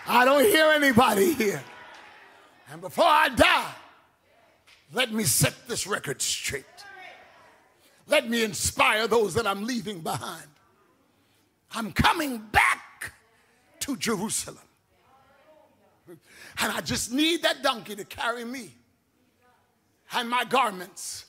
I 0.07 0.25
don't 0.25 0.45
hear 0.45 0.67
anybody 0.67 1.35
here. 1.35 1.63
And 2.71 2.81
before 2.81 3.05
I 3.07 3.29
die, 3.29 3.71
let 4.93 5.13
me 5.13 5.25
set 5.25 5.69
this 5.69 5.87
record 5.87 6.23
straight. 6.23 6.65
Let 8.09 8.29
me 8.29 8.43
inspire 8.43 9.07
those 9.07 9.35
that 9.35 9.47
I'm 9.47 9.65
leaving 9.65 10.01
behind. 10.01 10.47
I'm 11.75 11.93
coming 11.93 12.39
back 12.39 13.13
to 13.81 13.97
Jerusalem. 13.97 14.59
And 16.59 16.73
I 16.73 16.81
just 16.81 17.13
need 17.13 17.43
that 17.43 17.63
donkey 17.63 17.97
to 17.97 18.05
carry 18.05 18.45
me 18.45 18.75
and 20.15 20.29
my 20.29 20.45
garments. 20.45 21.27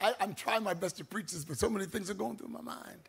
I, 0.00 0.14
am 0.20 0.34
trying 0.34 0.64
my 0.64 0.74
best 0.74 0.96
to 0.96 1.04
preach 1.04 1.30
this, 1.30 1.44
but 1.44 1.58
so 1.58 1.68
many 1.68 1.86
things 1.86 2.10
are 2.10 2.14
going 2.14 2.36
through 2.36 2.48
my 2.48 2.60
mind. 2.60 3.08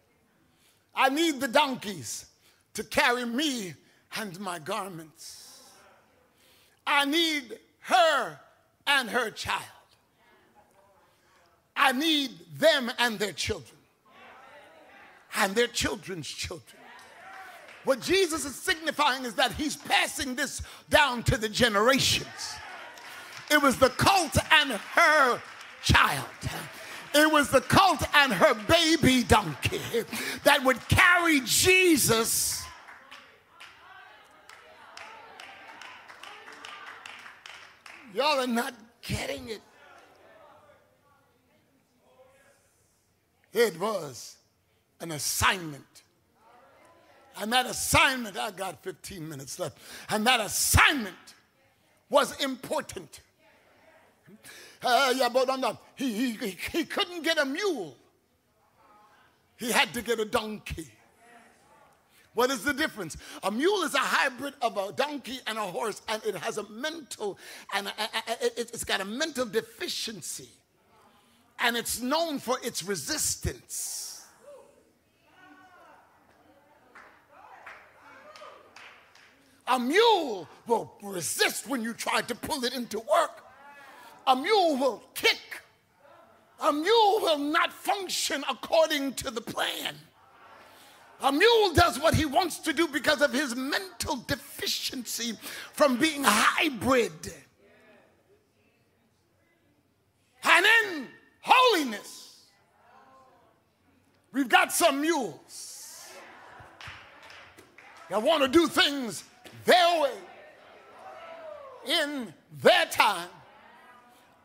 I 0.95 1.09
need 1.09 1.39
the 1.39 1.47
donkeys 1.47 2.27
to 2.75 2.83
carry 2.83 3.25
me 3.25 3.73
and 4.15 4.39
my 4.39 4.59
garments. 4.59 5.61
I 6.85 7.05
need 7.05 7.57
her 7.79 8.39
and 8.85 9.09
her 9.09 9.31
child. 9.31 9.63
I 11.75 11.91
need 11.91 12.31
them 12.57 12.91
and 12.99 13.17
their 13.17 13.33
children 13.33 13.77
and 15.35 15.55
their 15.55 15.67
children's 15.67 16.27
children. 16.27 16.82
What 17.85 17.99
Jesus 17.99 18.45
is 18.45 18.55
signifying 18.55 19.25
is 19.25 19.35
that 19.35 19.53
he's 19.53 19.75
passing 19.75 20.35
this 20.35 20.61
down 20.89 21.23
to 21.23 21.37
the 21.37 21.49
generations. 21.49 22.27
It 23.51 23.61
was 23.61 23.77
the 23.77 23.89
cult 23.89 24.37
and 24.51 24.71
her 24.71 25.41
child. 25.83 26.25
It 27.13 27.31
was 27.31 27.49
the 27.49 27.61
cult 27.61 28.01
and 28.15 28.33
her 28.33 28.53
baby 28.53 29.23
donkey 29.23 29.81
that 30.43 30.63
would 30.63 30.79
carry 30.87 31.41
Jesus 31.41 32.63
Y'all 38.13 38.39
are 38.39 38.47
not 38.47 38.75
getting 39.01 39.49
it. 39.49 39.61
It 43.51 43.79
was 43.79 44.35
an 44.99 45.11
assignment. 45.11 46.03
And 47.39 47.51
that 47.51 47.65
assignment, 47.65 48.37
I 48.37 48.51
got 48.51 48.83
15 48.83 49.27
minutes 49.27 49.57
left, 49.59 49.77
and 50.09 50.25
that 50.27 50.39
assignment 50.39 51.15
was 52.09 52.39
important. 52.43 53.21
Uh, 54.81 55.13
yeah, 55.15 55.29
but 55.29 55.47
no, 55.59 55.77
he, 55.95 56.31
he, 56.31 56.57
he 56.71 56.83
couldn't 56.83 57.23
get 57.23 57.37
a 57.37 57.45
mule, 57.45 57.95
he 59.57 59.71
had 59.71 59.93
to 59.93 60.01
get 60.01 60.19
a 60.19 60.25
donkey. 60.25 60.87
What 62.33 62.49
is 62.49 62.63
the 62.63 62.73
difference? 62.73 63.15
A 63.43 63.51
mule 63.51 63.83
is 63.83 63.93
a 63.93 63.99
hybrid 63.99 64.55
of 64.61 64.75
a 64.75 64.91
donkey 64.91 65.39
and 65.45 65.57
a 65.57 65.61
horse, 65.61 66.01
and 66.07 66.23
it 66.25 66.35
has 66.35 66.57
a 66.57 66.67
mental, 66.69 67.37
and 67.73 67.87
a, 67.87 67.91
a, 67.91 68.33
a, 68.41 68.59
it's 68.59 68.83
got 68.83 69.01
a 69.01 69.05
mental 69.05 69.45
deficiency, 69.45 70.49
and 71.59 71.77
it's 71.77 72.01
known 72.01 72.39
for 72.39 72.57
its 72.63 72.83
resistance. 72.83 74.12
A 79.67 79.79
mule 79.79 80.47
will 80.67 80.93
resist 81.01 81.67
when 81.67 81.81
you 81.81 81.93
try 81.93 82.21
to 82.21 82.35
pull 82.35 82.65
it 82.65 82.73
into 82.73 82.99
work. 82.99 83.43
A 84.27 84.35
mule 84.35 84.77
will 84.77 85.03
kick. 85.13 85.61
A 86.59 86.71
mule 86.71 87.19
will 87.21 87.37
not 87.37 87.71
function 87.71 88.43
according 88.49 89.13
to 89.15 89.31
the 89.31 89.41
plan. 89.41 89.95
A 91.21 91.31
mule 91.31 91.73
does 91.73 91.99
what 91.99 92.13
he 92.13 92.25
wants 92.25 92.59
to 92.59 92.73
do 92.73 92.87
because 92.87 93.21
of 93.21 93.31
his 93.31 93.55
mental 93.55 94.17
deficiency 94.27 95.37
from 95.71 95.97
being 95.97 96.23
hybrid. 96.25 97.33
And 100.43 100.65
in 100.65 101.07
holiness, 101.39 102.41
we've 104.33 104.49
got 104.49 104.73
some 104.73 104.99
mules 104.99 106.09
that 108.09 108.21
want 108.21 108.43
to 108.43 108.49
do 108.49 108.67
things 108.67 109.23
their 109.65 110.01
way, 110.01 110.11
in 111.87 112.33
their 112.61 112.85
time, 112.85 113.29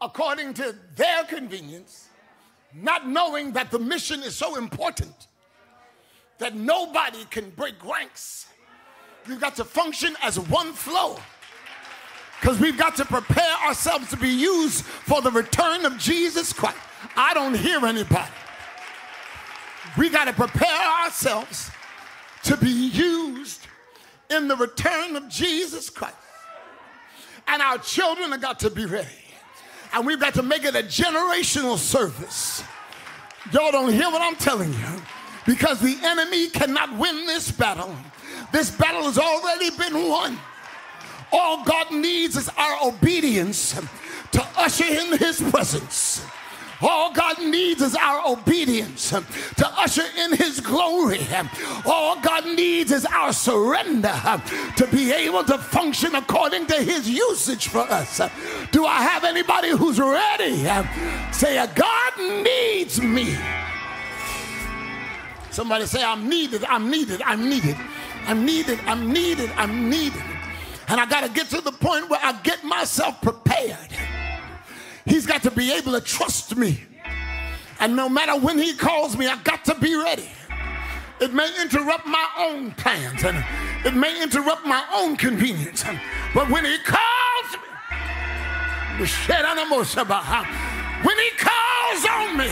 according 0.00 0.54
to 0.54 0.74
their 0.96 1.24
convenience, 1.24 2.08
not 2.74 3.08
knowing 3.08 3.52
that 3.52 3.70
the 3.70 3.78
mission 3.78 4.22
is 4.22 4.34
so 4.34 4.56
important 4.56 5.28
that 6.38 6.54
nobody 6.54 7.24
can 7.30 7.50
break 7.50 7.74
ranks. 7.84 8.46
You've 9.26 9.40
got 9.40 9.56
to 9.56 9.64
function 9.64 10.16
as 10.22 10.38
one 10.38 10.72
flow. 10.72 11.18
Because 12.40 12.60
we've 12.60 12.78
got 12.78 12.94
to 12.96 13.04
prepare 13.04 13.56
ourselves 13.66 14.08
to 14.10 14.16
be 14.16 14.28
used 14.28 14.84
for 14.84 15.20
the 15.20 15.30
return 15.30 15.84
of 15.84 15.98
Jesus 15.98 16.52
Christ. 16.52 16.76
I 17.16 17.34
don't 17.34 17.54
hear 17.54 17.84
anybody. 17.84 18.30
We 19.96 20.08
got 20.08 20.26
to 20.26 20.32
prepare 20.32 21.02
ourselves 21.02 21.70
to 22.44 22.56
be 22.56 22.70
used 22.70 23.17
in 24.30 24.48
the 24.48 24.56
return 24.56 25.16
of 25.16 25.28
Jesus 25.28 25.90
Christ. 25.90 26.16
And 27.46 27.62
our 27.62 27.78
children 27.78 28.30
have 28.30 28.40
got 28.40 28.60
to 28.60 28.70
be 28.70 28.84
ready. 28.84 29.08
And 29.94 30.06
we've 30.06 30.20
got 30.20 30.34
to 30.34 30.42
make 30.42 30.64
it 30.64 30.76
a 30.76 30.82
generational 30.82 31.78
service. 31.78 32.62
Y'all 33.52 33.72
don't 33.72 33.92
hear 33.92 34.10
what 34.10 34.20
I'm 34.20 34.36
telling 34.36 34.72
you. 34.72 35.02
Because 35.46 35.80
the 35.80 35.96
enemy 36.02 36.50
cannot 36.50 36.98
win 36.98 37.24
this 37.24 37.50
battle. 37.50 37.96
This 38.52 38.70
battle 38.70 39.04
has 39.04 39.18
already 39.18 39.70
been 39.70 40.08
won. 40.08 40.38
All 41.32 41.64
God 41.64 41.90
needs 41.90 42.36
is 42.36 42.50
our 42.50 42.88
obedience 42.88 43.80
to 44.32 44.46
usher 44.56 44.84
in 44.84 45.16
his 45.18 45.40
presence. 45.40 46.22
All 46.80 47.12
God 47.12 47.38
needs 47.38 47.82
is 47.82 47.96
our 47.96 48.22
obedience 48.30 49.12
um, 49.12 49.26
to 49.56 49.66
usher 49.78 50.04
in 50.16 50.36
His 50.36 50.60
glory. 50.60 51.20
Um, 51.28 51.50
All 51.84 52.20
God 52.20 52.46
needs 52.46 52.92
is 52.92 53.04
our 53.06 53.32
surrender 53.32 54.14
um, 54.24 54.42
to 54.76 54.86
be 54.86 55.12
able 55.12 55.42
to 55.44 55.58
function 55.58 56.14
according 56.14 56.66
to 56.66 56.76
His 56.76 57.08
usage 57.08 57.68
for 57.68 57.80
us. 57.80 58.20
Do 58.70 58.86
I 58.86 59.02
have 59.02 59.24
anybody 59.24 59.70
who's 59.70 59.98
ready? 59.98 60.64
Say, 61.32 61.66
God 61.74 62.12
needs 62.44 63.00
me. 63.00 63.36
Somebody 65.50 65.86
say, 65.86 66.04
I'm 66.04 66.28
needed, 66.28 66.64
I'm 66.64 66.88
needed, 66.88 67.20
I'm 67.22 67.48
needed, 67.48 67.76
I'm 68.26 68.44
needed, 68.44 68.78
I'm 68.86 69.12
needed, 69.12 69.50
I'm 69.56 69.90
needed. 69.90 70.22
And 70.86 71.00
I 71.00 71.06
got 71.06 71.24
to 71.24 71.28
get 71.28 71.48
to 71.50 71.60
the 71.60 71.72
point 71.72 72.08
where 72.08 72.20
I 72.22 72.32
get 72.42 72.62
myself 72.62 73.20
prepared. 73.20 73.88
He's 75.08 75.26
got 75.26 75.42
to 75.42 75.50
be 75.50 75.72
able 75.72 75.92
to 75.92 76.00
trust 76.00 76.56
me. 76.56 76.80
And 77.80 77.96
no 77.96 78.08
matter 78.08 78.36
when 78.38 78.58
he 78.58 78.74
calls 78.74 79.16
me, 79.16 79.26
I 79.26 79.36
got 79.42 79.64
to 79.66 79.74
be 79.76 79.94
ready. 79.94 80.28
It 81.20 81.34
may 81.34 81.50
interrupt 81.60 82.06
my 82.06 82.28
own 82.38 82.72
plans 82.72 83.24
and 83.24 83.44
it 83.84 83.94
may 83.94 84.22
interrupt 84.22 84.64
my 84.66 84.84
own 84.94 85.16
convenience. 85.16 85.84
But 86.34 86.48
when 86.50 86.64
he 86.64 86.78
calls 86.78 87.52
me, 87.52 87.68
when 88.98 89.06
he 91.18 91.30
calls 91.38 92.04
on 92.06 92.36
me, 92.36 92.50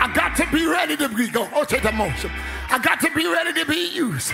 I 0.00 0.12
got 0.14 0.36
to 0.36 0.46
be 0.52 0.66
ready 0.66 0.96
to 0.96 1.08
be 1.08 1.28
go. 1.28 1.48
Oh, 1.52 1.66
Motion. 1.92 2.30
I 2.70 2.78
got 2.78 3.00
to 3.00 3.10
be 3.14 3.26
ready 3.26 3.52
to 3.54 3.66
be 3.66 3.88
used. 3.88 4.32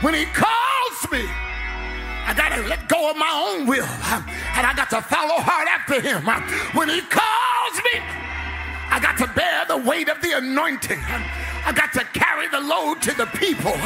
When 0.00 0.14
he 0.14 0.24
calls 0.26 1.10
me, 1.12 1.24
I 2.26 2.34
got 2.34 2.56
to 2.56 2.62
let 2.68 2.88
go 2.88 3.10
of 3.10 3.16
my 3.16 3.30
own 3.30 3.66
will 3.66 3.84
and 3.84 4.66
I 4.66 4.72
got 4.74 4.88
to 4.90 5.02
follow 5.02 5.36
hard 5.36 5.68
after 5.68 6.00
him. 6.00 6.24
When 6.76 6.88
he 6.88 7.00
calls 7.02 7.76
me, 7.92 8.00
I 8.90 8.98
got 9.00 9.18
to 9.18 9.26
bear 9.34 9.66
the 9.66 9.76
weight 9.76 10.08
of 10.08 10.20
the 10.22 10.32
anointing. 10.38 11.00
I 11.66 11.72
got 11.72 11.92
to 11.94 12.04
carry 12.12 12.48
the 12.48 12.60
load 12.60 13.02
to 13.02 13.14
the 13.14 13.26
people. 13.26 13.76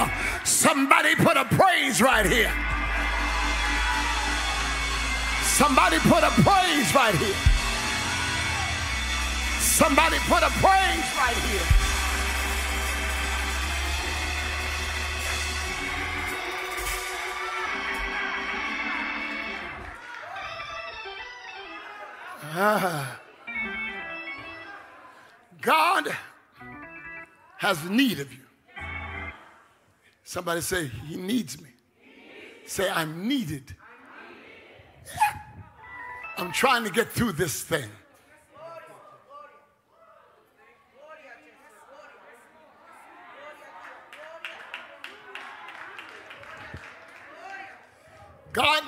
Somebody 0.45 1.14
put 1.16 1.37
a 1.37 1.45
praise 1.47 2.00
right 2.02 2.26
here. 2.26 2.52
Somebody 5.42 5.99
put 6.00 6.23
a 6.23 6.30
praise 6.42 6.95
right 6.95 7.14
here. 7.14 7.35
Somebody 9.59 10.18
put 10.28 10.42
a 10.42 10.50
praise 10.61 11.09
right 11.16 11.37
here. 11.50 11.78
God 25.61 26.09
has 27.59 27.85
need 27.85 28.18
of 28.18 28.33
you. 28.33 28.40
Somebody 30.25 30.61
say, 30.62 30.88
He 31.07 31.14
needs 31.14 31.62
me. 31.62 31.68
Say, 32.66 32.90
I'm 32.90 33.29
needed. 33.29 33.77
Yeah. 35.07 35.38
I'm 36.37 36.51
trying 36.51 36.83
to 36.83 36.90
get 36.90 37.12
through 37.12 37.33
this 37.33 37.62
thing. 37.62 37.88
God 48.53 48.83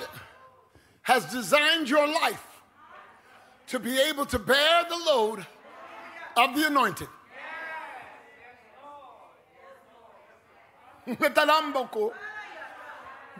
has 1.03 1.23
designed 1.31 1.87
your 1.87 2.05
life 2.05 2.50
to 3.71 3.79
be 3.79 3.97
able 4.01 4.25
to 4.25 4.37
bear 4.37 4.83
the 4.89 4.97
load 4.97 5.45
of 6.35 6.53
the 6.53 6.67
anointing. 6.67 7.07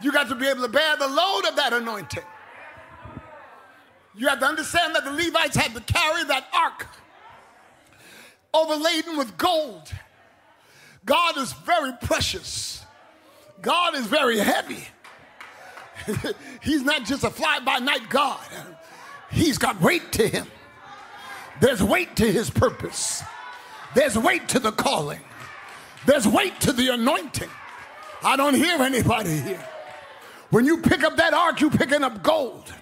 you 0.01 0.11
got 0.13 0.29
to 0.29 0.35
be 0.35 0.47
able 0.47 0.61
to 0.61 0.69
bear 0.69 0.95
the 0.95 1.07
load 1.09 1.45
of 1.49 1.57
that 1.57 1.73
anointing. 1.73 2.23
You 4.15 4.29
have 4.29 4.39
to 4.39 4.45
understand 4.45 4.95
that 4.95 5.03
the 5.03 5.11
Levites 5.11 5.57
had 5.57 5.73
to 5.75 5.81
carry 5.81 6.23
that 6.23 6.47
ark 6.53 6.87
overladen 8.53 9.17
with 9.17 9.35
gold. 9.37 9.91
God 11.03 11.37
is 11.37 11.51
very 11.51 11.91
precious. 12.03 12.85
God 13.61 13.95
is 13.95 14.07
very 14.07 14.39
heavy. 14.39 14.87
He's 16.63 16.83
not 16.83 17.03
just 17.03 17.25
a 17.25 17.29
fly 17.29 17.59
by 17.59 17.79
night 17.79 18.09
God. 18.09 18.39
He's 19.31 19.57
got 19.57 19.79
weight 19.81 20.11
to 20.13 20.27
him. 20.27 20.47
There's 21.59 21.81
weight 21.81 22.15
to 22.17 22.31
his 22.31 22.49
purpose. 22.49 23.23
There's 23.93 24.17
weight 24.17 24.49
to 24.49 24.59
the 24.59 24.71
calling. 24.71 25.21
There's 26.05 26.27
weight 26.27 26.59
to 26.61 26.73
the 26.73 26.89
anointing. 26.89 27.49
I 28.23 28.35
don't 28.35 28.55
hear 28.55 28.81
anybody 28.81 29.37
here. 29.37 29.67
When 30.49 30.65
you 30.65 30.77
pick 30.77 31.03
up 31.03 31.17
that 31.17 31.33
ark, 31.33 31.61
you're 31.61 31.71
picking 31.71 32.03
up 32.03 32.23
gold. 32.23 32.73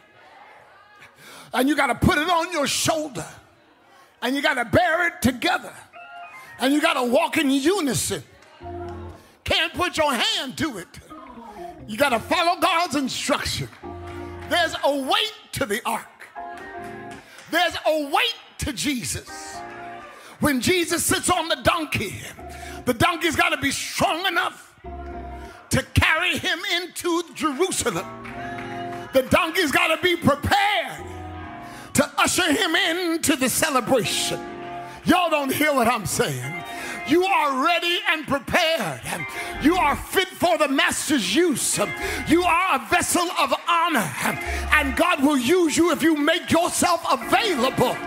And 1.54 1.68
you 1.68 1.76
got 1.76 1.88
to 1.88 1.96
put 1.96 2.18
it 2.18 2.30
on 2.30 2.52
your 2.52 2.68
shoulder. 2.68 3.26
And 4.22 4.36
you 4.36 4.42
got 4.42 4.56
to 4.56 4.66
bear 4.66 5.08
it 5.08 5.22
together. 5.22 5.74
And 6.60 6.74
you 6.74 6.82
got 6.82 6.96
to 6.96 7.04
walk 7.04 7.38
in 7.38 7.50
unison. 7.50 8.24
Can't 9.44 9.74
put 9.74 9.98
your 9.98 10.14
hand 10.14 10.58
to 10.58 10.78
it. 10.78 10.88
You 11.88 11.98
got 11.98 12.10
to 12.10 12.20
follow 12.20 12.60
God's 12.60 12.96
instruction. 12.96 13.70
There's 14.50 14.76
a 14.84 14.96
weight 14.96 15.34
to 15.54 15.66
the 15.66 15.82
ark. 15.86 16.19
There's 17.52 17.76
a 17.86 18.06
weight 18.06 18.36
to 18.60 18.74
Jesus. 18.74 19.30
When 20.40 20.62
Jesus 20.62 21.04
sits 21.04 21.30
on 21.30 21.50
the 21.50 21.58
donkey, 21.64 22.22
the 22.86 22.94
donkey's 22.94 23.36
got 23.36 23.50
to 23.50 23.58
be 23.58 23.72
strong 23.72 24.26
enough 24.26 24.80
to 25.70 25.84
carry 25.94 26.38
him 26.38 26.60
into 26.78 27.24
Jerusalem. 27.36 28.06
The 29.14 29.24
donkey's 29.24 29.72
got 29.72 29.96
to 29.96 30.02
be 30.02 30.16
prepared 30.16 31.06
to 31.94 32.12
usher 32.18 32.52
him 32.52 32.76
into 32.76 33.36
the 33.36 33.50
celebration. 33.50 34.40
Y'all 35.06 35.30
don't 35.30 35.54
hear 35.54 35.74
what 35.74 35.88
I'm 35.88 36.06
saying. 36.06 36.59
You 37.10 37.24
are 37.24 37.66
ready 37.66 38.00
and 38.10 38.28
prepared. 38.28 39.02
You 39.62 39.76
are 39.76 39.96
fit 39.96 40.28
for 40.28 40.58
the 40.58 40.68
master's 40.68 41.36
use. 41.36 41.80
You 42.28 42.44
are 42.44 42.76
a 42.76 42.86
vessel 42.90 43.28
of 43.40 43.54
honor. 43.68 44.10
And 44.74 44.96
God 44.96 45.24
will 45.24 45.38
use 45.38 45.76
you 45.76 45.92
if 45.92 46.04
you 46.04 46.16
make 46.16 46.52
yourself 46.52 47.04
available. 47.12 47.98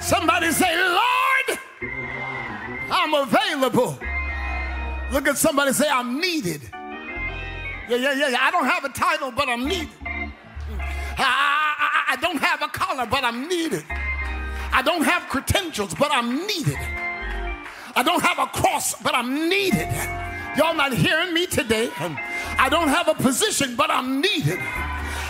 Somebody 0.00 0.52
say, 0.52 0.74
Lord, 0.76 1.58
I'm 2.90 3.14
available. 3.14 3.98
Look 5.12 5.28
at 5.28 5.36
somebody 5.36 5.72
say, 5.72 5.88
I'm 5.90 6.20
needed. 6.20 6.62
Yeah, 6.72 7.96
yeah, 7.96 8.12
yeah, 8.14 8.28
yeah. 8.28 8.38
I 8.40 8.50
don't 8.52 8.66
have 8.66 8.84
a 8.84 8.88
title, 8.88 9.32
but 9.32 9.48
I'm 9.48 9.66
needed. 9.66 9.88
I, 11.18 12.06
I, 12.08 12.12
I 12.12 12.16
don't 12.20 12.38
have 12.38 12.62
a 12.62 12.68
collar, 12.68 13.06
but 13.06 13.24
I'm 13.24 13.48
needed. 13.48 13.84
I 14.72 14.82
don't 14.82 15.02
have 15.02 15.28
credentials, 15.28 15.94
but 15.94 16.10
I'm 16.12 16.46
needed. 16.46 16.78
I 17.96 18.02
don't 18.04 18.22
have 18.22 18.38
a 18.38 18.46
cross, 18.46 18.94
but 19.02 19.14
I'm 19.14 19.48
needed. 19.48 19.88
Y'all 20.56 20.74
not 20.74 20.92
hearing 20.92 21.34
me 21.34 21.46
today. 21.46 21.90
I 22.58 22.68
don't 22.70 22.88
have 22.88 23.08
a 23.08 23.14
position, 23.14 23.76
but 23.76 23.90
I'm 23.90 24.20
needed. 24.20 24.58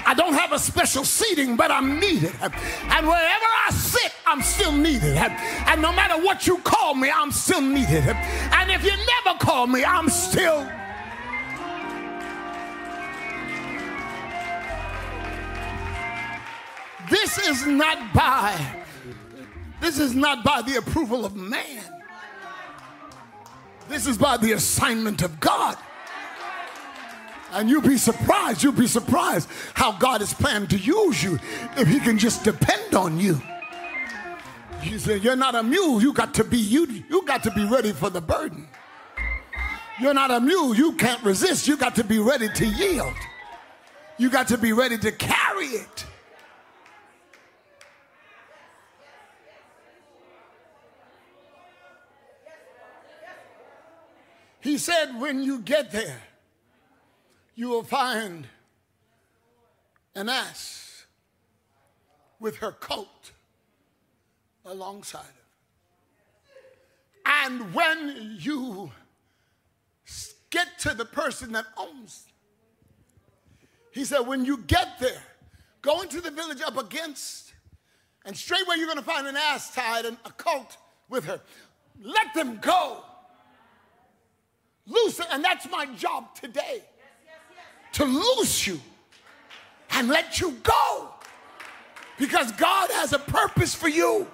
I 0.06 0.14
don't 0.14 0.34
have 0.34 0.52
a 0.52 0.58
special 0.58 1.04
seating, 1.04 1.56
but 1.56 1.70
I'm 1.70 2.00
needed. 2.00 2.32
And 2.40 3.06
wherever 3.06 3.46
I 3.66 3.70
sit, 3.70 4.12
I'm 4.26 4.42
still 4.42 4.72
needed. 4.72 5.16
And 5.16 5.82
no 5.82 5.92
matter 5.92 6.22
what 6.22 6.46
you 6.46 6.58
call 6.58 6.94
me, 6.94 7.10
I'm 7.10 7.30
still 7.32 7.60
needed. 7.60 8.04
And 8.08 8.70
if 8.70 8.84
you 8.84 8.92
never 8.92 9.38
call 9.38 9.66
me, 9.66 9.84
I'm 9.84 10.08
still. 10.08 10.66
This 17.08 17.38
is 17.38 17.66
not 17.66 18.12
by 18.14 18.79
this 19.80 19.98
is 19.98 20.14
not 20.14 20.44
by 20.44 20.62
the 20.62 20.76
approval 20.76 21.24
of 21.24 21.36
man. 21.36 21.82
This 23.88 24.06
is 24.06 24.16
by 24.16 24.36
the 24.36 24.52
assignment 24.52 25.22
of 25.22 25.40
God. 25.40 25.76
And 27.52 27.68
you'll 27.68 27.82
be 27.82 27.96
surprised, 27.96 28.62
you'll 28.62 28.72
be 28.72 28.86
surprised 28.86 29.48
how 29.74 29.92
God 29.92 30.22
is 30.22 30.32
planning 30.32 30.68
to 30.68 30.78
use 30.78 31.22
you 31.22 31.38
if 31.76 31.88
He 31.88 31.98
can 31.98 32.16
just 32.16 32.44
depend 32.44 32.94
on 32.94 33.18
you. 33.18 33.40
You 34.82 34.98
say, 34.98 35.16
You're 35.16 35.36
not 35.36 35.54
a 35.54 35.62
mule, 35.62 36.00
you 36.00 36.12
got 36.12 36.34
to 36.34 36.44
be 36.44 36.58
you, 36.58 36.86
you 37.08 37.24
got 37.26 37.42
to 37.42 37.50
be 37.50 37.64
ready 37.64 37.92
for 37.92 38.08
the 38.08 38.20
burden. 38.20 38.68
You're 40.00 40.14
not 40.14 40.30
a 40.30 40.40
mule, 40.40 40.74
you 40.74 40.92
can't 40.92 41.22
resist, 41.22 41.68
you 41.68 41.76
got 41.76 41.96
to 41.96 42.04
be 42.04 42.18
ready 42.18 42.48
to 42.48 42.66
yield. 42.66 43.14
You 44.16 44.30
got 44.30 44.48
to 44.48 44.58
be 44.58 44.72
ready 44.72 44.98
to 44.98 45.12
carry 45.12 45.66
it. 45.66 46.06
He 54.60 54.78
said, 54.78 55.18
when 55.18 55.42
you 55.42 55.60
get 55.60 55.90
there, 55.90 56.20
you 57.54 57.68
will 57.68 57.82
find 57.82 58.46
an 60.14 60.28
ass 60.28 61.06
with 62.38 62.58
her 62.58 62.72
coat 62.72 63.32
alongside 64.64 65.24
her. 65.24 65.32
And 67.46 67.74
when 67.74 68.36
you 68.40 68.92
get 70.50 70.78
to 70.80 70.94
the 70.94 71.04
person 71.04 71.52
that 71.52 71.66
owns, 71.76 72.26
he 73.92 74.04
said, 74.04 74.20
when 74.20 74.44
you 74.44 74.58
get 74.58 74.98
there, 75.00 75.22
go 75.80 76.02
into 76.02 76.20
the 76.20 76.30
village 76.30 76.60
up 76.60 76.76
against, 76.76 77.52
and 78.24 78.36
straightway 78.36 78.76
you're 78.76 78.86
going 78.86 78.98
to 78.98 79.04
find 79.04 79.26
an 79.26 79.36
ass 79.36 79.74
tied 79.74 80.04
and 80.04 80.16
a 80.24 80.30
coat 80.30 80.76
with 81.08 81.24
her. 81.24 81.40
Let 82.02 82.34
them 82.34 82.58
go. 82.60 83.04
Loose. 84.86 85.20
And 85.30 85.44
that's 85.44 85.70
my 85.70 85.86
job 85.96 86.34
today 86.34 86.82
to 87.92 88.04
loose 88.04 88.66
you 88.66 88.80
and 89.90 90.08
let 90.08 90.40
you 90.40 90.52
go 90.62 91.10
because 92.18 92.52
God 92.52 92.90
has 92.92 93.12
a 93.12 93.18
purpose 93.18 93.74
for 93.74 93.88
you. 93.88 94.26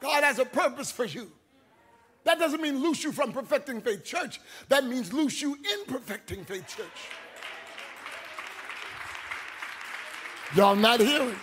God 0.00 0.24
has 0.24 0.38
a 0.38 0.44
purpose 0.44 0.90
for 0.90 1.04
you. 1.04 1.30
That 2.24 2.38
doesn't 2.38 2.60
mean 2.60 2.82
loose 2.82 3.02
you 3.02 3.12
from 3.12 3.32
perfecting 3.32 3.80
faith 3.80 4.04
church. 4.04 4.40
That 4.68 4.84
means 4.84 5.12
loose 5.12 5.40
you 5.40 5.54
in 5.54 5.86
perfecting 5.86 6.44
faith 6.44 6.66
church. 6.76 6.86
Y'all 10.54 10.76
not 10.76 11.00
hearing? 11.00 11.36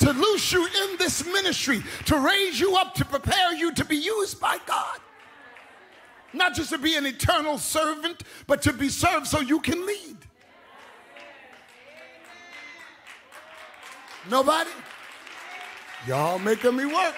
To 0.00 0.12
loose 0.12 0.52
you 0.52 0.66
in 0.66 0.98
this 0.98 1.24
ministry, 1.24 1.82
to 2.04 2.18
raise 2.18 2.60
you 2.60 2.76
up, 2.76 2.94
to 2.94 3.04
prepare 3.04 3.54
you 3.54 3.72
to 3.72 3.84
be 3.84 3.96
used 3.96 4.40
by 4.40 4.58
God. 4.66 4.98
Not 6.32 6.54
just 6.54 6.70
to 6.70 6.78
be 6.78 6.96
an 6.96 7.06
eternal 7.06 7.56
servant, 7.56 8.22
but 8.46 8.60
to 8.62 8.72
be 8.72 8.88
served 8.88 9.26
so 9.26 9.40
you 9.40 9.60
can 9.60 9.86
lead. 9.86 10.18
Nobody? 14.30 14.70
Y'all 16.06 16.38
making 16.38 16.76
me 16.76 16.86
work. 16.86 17.14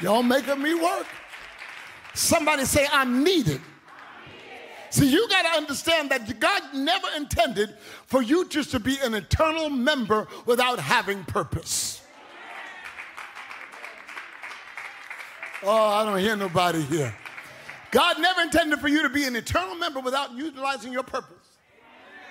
Y'all 0.00 0.22
making 0.22 0.62
me 0.62 0.74
work. 0.74 1.06
Somebody 2.14 2.64
say, 2.64 2.86
I'm 2.90 3.24
needed. 3.24 3.60
See, 4.90 5.08
you 5.08 5.28
got 5.28 5.42
to 5.42 5.56
understand 5.56 6.10
that 6.10 6.40
God 6.40 6.62
never 6.74 7.06
intended 7.16 7.76
for 8.06 8.22
you 8.22 8.48
just 8.48 8.72
to 8.72 8.80
be 8.80 8.98
an 9.02 9.14
eternal 9.14 9.70
member 9.70 10.26
without 10.46 10.80
having 10.80 11.22
purpose. 11.24 12.02
Oh, 15.62 15.70
I 15.70 16.04
don't 16.04 16.18
hear 16.18 16.36
nobody 16.36 16.82
here. 16.82 17.14
God 17.92 18.20
never 18.20 18.40
intended 18.40 18.80
for 18.80 18.88
you 18.88 19.02
to 19.02 19.08
be 19.08 19.24
an 19.24 19.36
eternal 19.36 19.74
member 19.76 20.00
without 20.00 20.32
utilizing 20.34 20.92
your 20.92 21.02
purpose. 21.02 21.36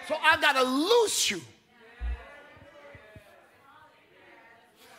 So 0.08 0.16
I 0.22 0.40
got 0.42 0.54
to 0.54 0.64
loose 0.64 1.30
you. 1.30 1.42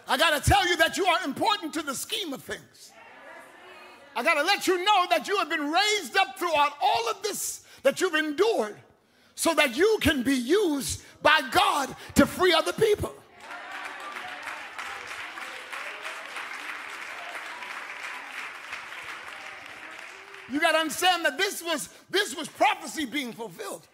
I 0.07 0.17
got 0.17 0.43
to 0.43 0.49
tell 0.49 0.67
you 0.67 0.77
that 0.79 0.97
you 0.97 1.07
are 1.07 1.25
important 1.25 1.75
to 1.75 1.83
the 1.83 1.95
scheme 1.95 2.33
of 2.33 2.43
things. 2.43 2.93
I 4.17 4.23
got 4.23 4.35
to 4.35 4.43
let 4.43 4.67
you 4.67 4.85
know 4.85 5.07
that 5.11 5.29
you 5.29 5.37
have 5.39 5.49
been 5.49 5.71
raised 5.71 6.17
up 6.17 6.39
throughout 6.39 6.73
all 6.83 7.11
of 7.11 7.23
this 7.23 7.65
that 7.83 8.01
you've 8.01 8.15
endured 8.15 8.77
so 9.35 9.55
that 9.55 9.77
you 9.77 9.99
can 10.01 10.23
be 10.23 10.35
used 10.35 11.03
by 11.23 11.41
God 11.51 11.95
to 12.17 12.27
free 12.27 12.53
other 12.53 12.73
people. 12.73 13.15
You 20.51 20.61
got 20.61 20.73
to 20.73 20.79
understand 20.79 21.25
that 21.25 21.39
this 21.39 21.63
was 21.63 21.89
this 22.11 22.37
was 22.37 22.49
prophecy 22.49 23.05
being 23.05 23.33
fulfilled. 23.33 23.87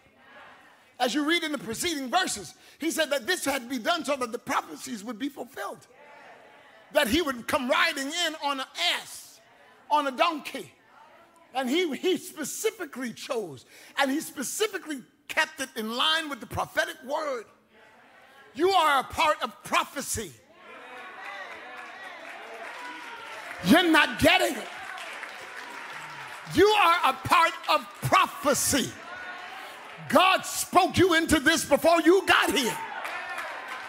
As 0.99 1.13
you 1.13 1.27
read 1.27 1.43
in 1.43 1.51
the 1.51 1.59
preceding 1.59 2.09
verses, 2.09 2.55
he 2.79 2.89
said 2.89 3.11
that 3.11 3.27
this 3.27 3.45
had 3.45 3.61
to 3.63 3.69
be 3.69 3.77
done 3.77 4.03
so 4.03 4.15
that 4.15 4.31
the 4.31 4.39
prophecies 4.39 5.03
would 5.03 5.19
be 5.19 5.29
fulfilled. 5.29 5.85
That 6.93 7.07
he 7.07 7.21
would 7.21 7.47
come 7.47 7.69
riding 7.69 8.07
in 8.07 8.35
on 8.43 8.59
an 8.59 8.65
ass, 8.95 9.26
on 9.89 10.07
a 10.07 10.11
donkey. 10.11 10.71
And 11.53 11.69
he, 11.69 11.95
he 11.95 12.17
specifically 12.17 13.13
chose, 13.13 13.65
and 13.97 14.11
he 14.11 14.19
specifically 14.19 15.01
kept 15.27 15.59
it 15.59 15.69
in 15.75 15.95
line 15.95 16.29
with 16.29 16.39
the 16.39 16.45
prophetic 16.45 16.95
word. 17.05 17.45
You 18.53 18.69
are 18.69 18.99
a 18.99 19.03
part 19.03 19.41
of 19.41 19.51
prophecy. 19.63 20.31
You're 23.65 23.89
not 23.89 24.19
getting 24.19 24.55
it. 24.55 24.67
You 26.53 26.67
are 26.67 26.95
a 27.09 27.13
part 27.13 27.53
of 27.69 27.87
prophecy. 28.01 28.91
God 30.09 30.41
spoke 30.45 30.97
you 30.97 31.15
into 31.15 31.39
this 31.39 31.65
before 31.65 32.01
you 32.01 32.25
got 32.25 32.55
here. 32.55 32.77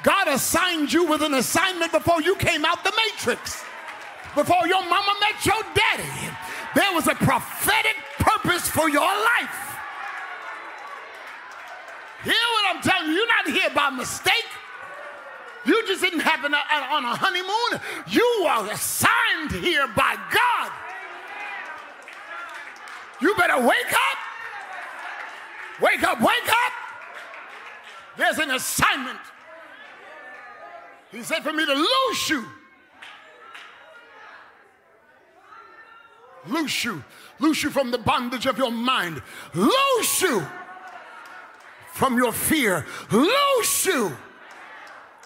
God 0.02 0.28
assigned 0.28 0.92
you 0.92 1.04
with 1.04 1.22
an 1.22 1.34
assignment 1.34 1.92
before 1.92 2.22
you 2.22 2.37
came 2.37 2.64
out 2.64 2.82
the 2.84 2.92
matrix, 2.96 3.64
before 4.38 4.68
your 4.68 4.83
mama 4.83 5.14
met 5.20 5.44
your 5.44 5.61
daddy. 5.74 6.31
There 6.77 6.92
was 6.94 7.09
a 7.09 7.14
prophetic 7.16 7.96
purpose 8.20 8.68
for 8.68 8.88
your 8.88 9.01
life. 9.03 9.59
Hear 12.22 12.46
what 12.55 12.77
I'm 12.77 12.81
telling 12.81 13.09
you. 13.09 13.14
You're 13.16 13.27
not 13.27 13.48
here 13.48 13.70
by 13.74 13.90
mistake. 13.90 14.46
You 15.66 15.85
just 15.88 16.03
didn't 16.03 16.20
happen 16.20 16.55
uh, 16.55 16.59
on 16.92 17.05
a 17.05 17.16
honeymoon. 17.16 17.81
You 18.07 18.46
are 18.46 18.70
assigned 18.70 19.51
here 19.51 19.88
by 19.96 20.16
God. 20.33 20.70
You 23.20 23.35
better 23.35 23.61
wake 23.61 23.92
up. 23.92 24.18
Wake 25.81 26.03
up, 26.05 26.20
wake 26.20 26.48
up. 26.48 26.72
There's 28.16 28.38
an 28.38 28.53
assignment. 28.53 29.18
He 31.11 31.24
said 31.24 31.42
for 31.42 31.53
me 31.53 31.66
to 31.66 31.74
lose 31.74 32.31
you. 32.31 32.44
Loose 36.50 36.84
you. 36.84 37.04
Loose 37.38 37.62
you 37.62 37.70
from 37.70 37.90
the 37.90 37.98
bondage 37.98 38.46
of 38.46 38.58
your 38.58 38.70
mind. 38.70 39.22
Loose 39.54 40.22
you 40.22 40.46
from 41.92 42.16
your 42.16 42.32
fear. 42.32 42.87
Loose 43.11 43.87
you 43.87 44.16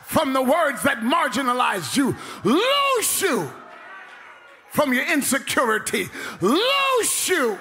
from 0.05 0.33
the 0.33 0.43
words 0.43 0.83
that 0.83 0.99
marginalized 0.99 1.97
you. 1.97 2.17
Loose 2.45 3.23
you 3.23 3.51
from 4.71 4.93
your 4.93 5.11
insecurity. 5.11 6.09
Loose 6.41 7.29
you 7.29 7.59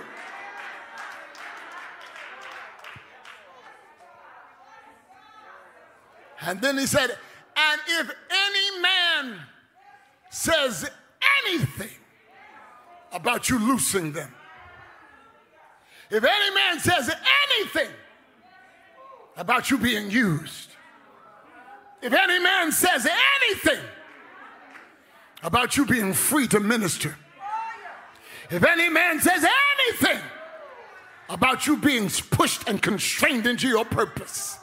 And 6.41 6.59
then 6.59 6.77
he 6.77 6.87
said, 6.87 7.11
and 7.55 7.81
if 7.87 8.11
any 8.29 8.81
man 8.81 9.39
says 10.31 10.89
anything 11.45 11.89
about 13.11 13.49
you 13.49 13.59
loosing 13.59 14.11
them, 14.11 14.33
if 16.09 16.23
any 16.23 16.55
man 16.55 16.79
says 16.79 17.09
anything 17.55 17.89
about 19.37 19.71
you 19.71 19.77
being 19.77 20.11
used, 20.11 20.71
if 22.01 22.13
any 22.13 22.39
man 22.39 22.71
says 22.71 23.07
anything 23.41 23.83
about 25.43 25.77
you 25.77 25.85
being 25.85 26.13
free 26.13 26.47
to 26.47 26.59
minister, 26.59 27.15
if 28.49 28.63
any 28.65 28.89
man 28.89 29.19
says 29.21 29.45
anything 29.79 30.21
about 31.29 31.65
you 31.65 31.77
being 31.77 32.09
pushed 32.31 32.67
and 32.67 32.81
constrained 32.81 33.47
into 33.47 33.67
your 33.67 33.85
purpose, 33.85 34.57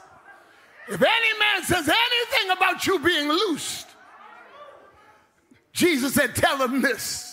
if 0.87 1.01
any 1.01 1.39
man 1.39 1.63
says 1.63 1.89
anything 1.89 2.51
about 2.51 2.85
you 2.85 2.99
being 2.99 3.27
loosed, 3.27 3.87
Jesus 5.73 6.13
said, 6.13 6.35
Tell 6.35 6.57
him 6.57 6.81
this. 6.81 7.28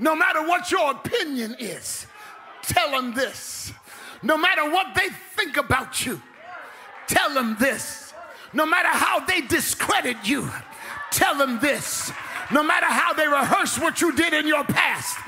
No 0.00 0.16
matter 0.16 0.46
what 0.46 0.70
your 0.70 0.92
opinion 0.92 1.56
is, 1.58 2.06
tell 2.62 2.90
them 2.90 3.14
this. 3.14 3.72
No 4.22 4.38
matter 4.38 4.68
what 4.70 4.94
they 4.94 5.08
think 5.36 5.56
about 5.58 6.04
you, 6.04 6.20
tell 7.06 7.32
them 7.34 7.56
this. 7.60 8.12
No 8.52 8.66
matter 8.66 8.88
how 8.88 9.20
they 9.20 9.42
discredit 9.42 10.16
you, 10.24 10.50
tell 11.10 11.36
them 11.36 11.60
this. 11.60 12.10
No 12.50 12.62
matter 12.62 12.86
how 12.86 13.12
they 13.12 13.28
rehearse 13.28 13.78
what 13.78 14.00
you 14.00 14.12
did 14.12 14.32
in 14.32 14.46
your 14.46 14.64
past, 14.64 15.18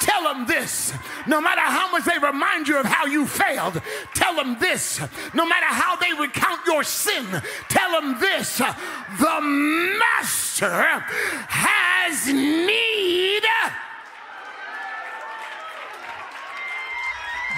tell 0.00 0.24
them 0.24 0.46
this. 0.46 0.92
No 1.26 1.40
matter 1.40 1.60
how 1.60 1.92
much 1.92 2.04
they 2.04 2.18
remind 2.18 2.66
you 2.66 2.80
of 2.80 2.86
how 2.86 3.06
you 3.06 3.26
failed, 3.26 3.80
tell 4.14 4.34
them 4.34 4.58
this. 4.58 5.00
No 5.32 5.46
matter 5.46 5.66
how 5.66 5.94
they 5.96 6.12
recount 6.18 6.66
your 6.66 6.82
sin, 6.82 7.24
tell 7.68 8.00
them 8.00 8.18
this. 8.18 8.58
The 8.58 9.40
master 9.40 11.04
has 11.48 12.26
need. 12.26 13.42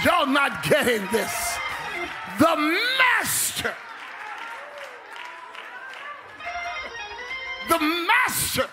Y'all 0.02 0.26
not 0.26 0.62
getting 0.64 1.06
this. 1.12 1.58
The 2.38 2.56
master. 2.98 3.74
The 7.68 7.78
master 7.78 8.68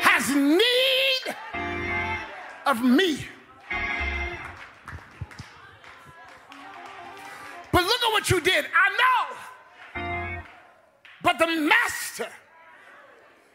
has 0.00 0.30
need 0.34 1.34
of 2.66 2.82
me. 2.82 3.26
But 7.72 7.82
look 7.82 8.02
at 8.02 8.12
what 8.12 8.30
you 8.30 8.40
did. 8.40 8.66
I 8.74 8.90
know. 9.00 10.42
But 11.22 11.38
the 11.38 11.46
master 11.46 12.28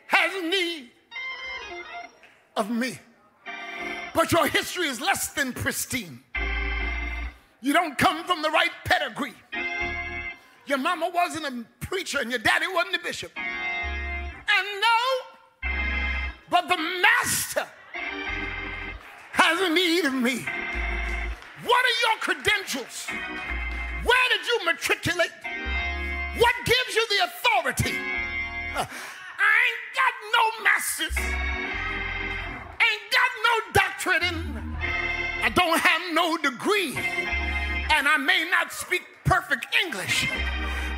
has 0.08 0.43
need 0.43 0.91
of 2.56 2.69
me. 2.69 3.00
But 4.15 4.32
your 4.32 4.47
history 4.47 4.88
is 4.88 5.01
less 5.01 5.28
than 5.34 5.51
pristine. 5.51 6.21
You 7.62 7.73
don't 7.73 7.97
come 7.97 8.23
from 8.23 8.41
the 8.41 8.49
right 8.49 8.71
pedigree. 8.86 9.34
Your 10.65 10.78
mama 10.78 11.12
wasn't 11.13 11.45
a 11.45 11.65
preacher 11.86 12.19
and 12.19 12.32
your 12.32 12.39
daddy 12.39 12.65
wasn't 12.73 12.95
a 12.95 12.99
bishop. 12.99 13.32
And 13.36 14.67
no, 14.82 15.71
but 16.49 16.67
the 16.69 16.78
master 16.78 17.67
has 19.34 19.62
a 19.62 19.69
need 19.69 20.06
of 20.06 20.13
me. 20.13 20.45
What 21.63 21.86
are 21.86 21.97
your 22.08 22.19
credentials? 22.21 23.08
Where 24.04 24.30
did 24.30 24.47
you 24.47 24.65
matriculate? 24.65 25.32
What 26.38 26.54
gives 26.65 26.95
you 26.95 27.08
the 27.10 27.23
authority? 27.25 27.97
Uh, 28.75 28.86
I 29.39 29.56
ain't 29.65 29.86
got 29.95 30.13
no 30.36 30.63
masters, 30.63 31.17
I 34.08 35.52
don't 35.56 35.80
have 35.80 36.13
no 36.13 36.38
degree, 36.38 36.96
and 36.96 38.08
I 38.08 38.18
may 38.18 38.48
not 38.52 38.72
speak 38.72 39.02
perfect 39.24 39.65
English, 39.84 40.30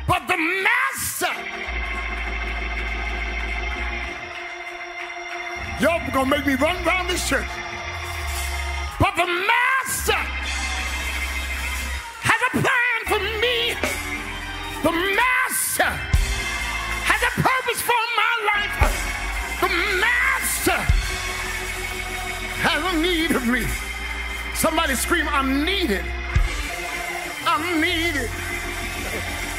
but 0.06 0.26
the 0.28 0.36
master. 0.36 1.32
Y'all 5.80 6.10
gonna 6.12 6.28
make 6.28 6.46
me 6.46 6.54
run 6.56 6.76
around 6.86 7.08
this 7.08 7.26
church. 7.26 7.48
But 9.00 9.16
the 9.16 9.26
master 9.26 9.67
me. 23.48 23.64
Somebody 24.54 24.94
scream, 24.94 25.26
I'm 25.28 25.64
needed. 25.64 26.04
I'm 27.46 27.80
needed. 27.80 28.30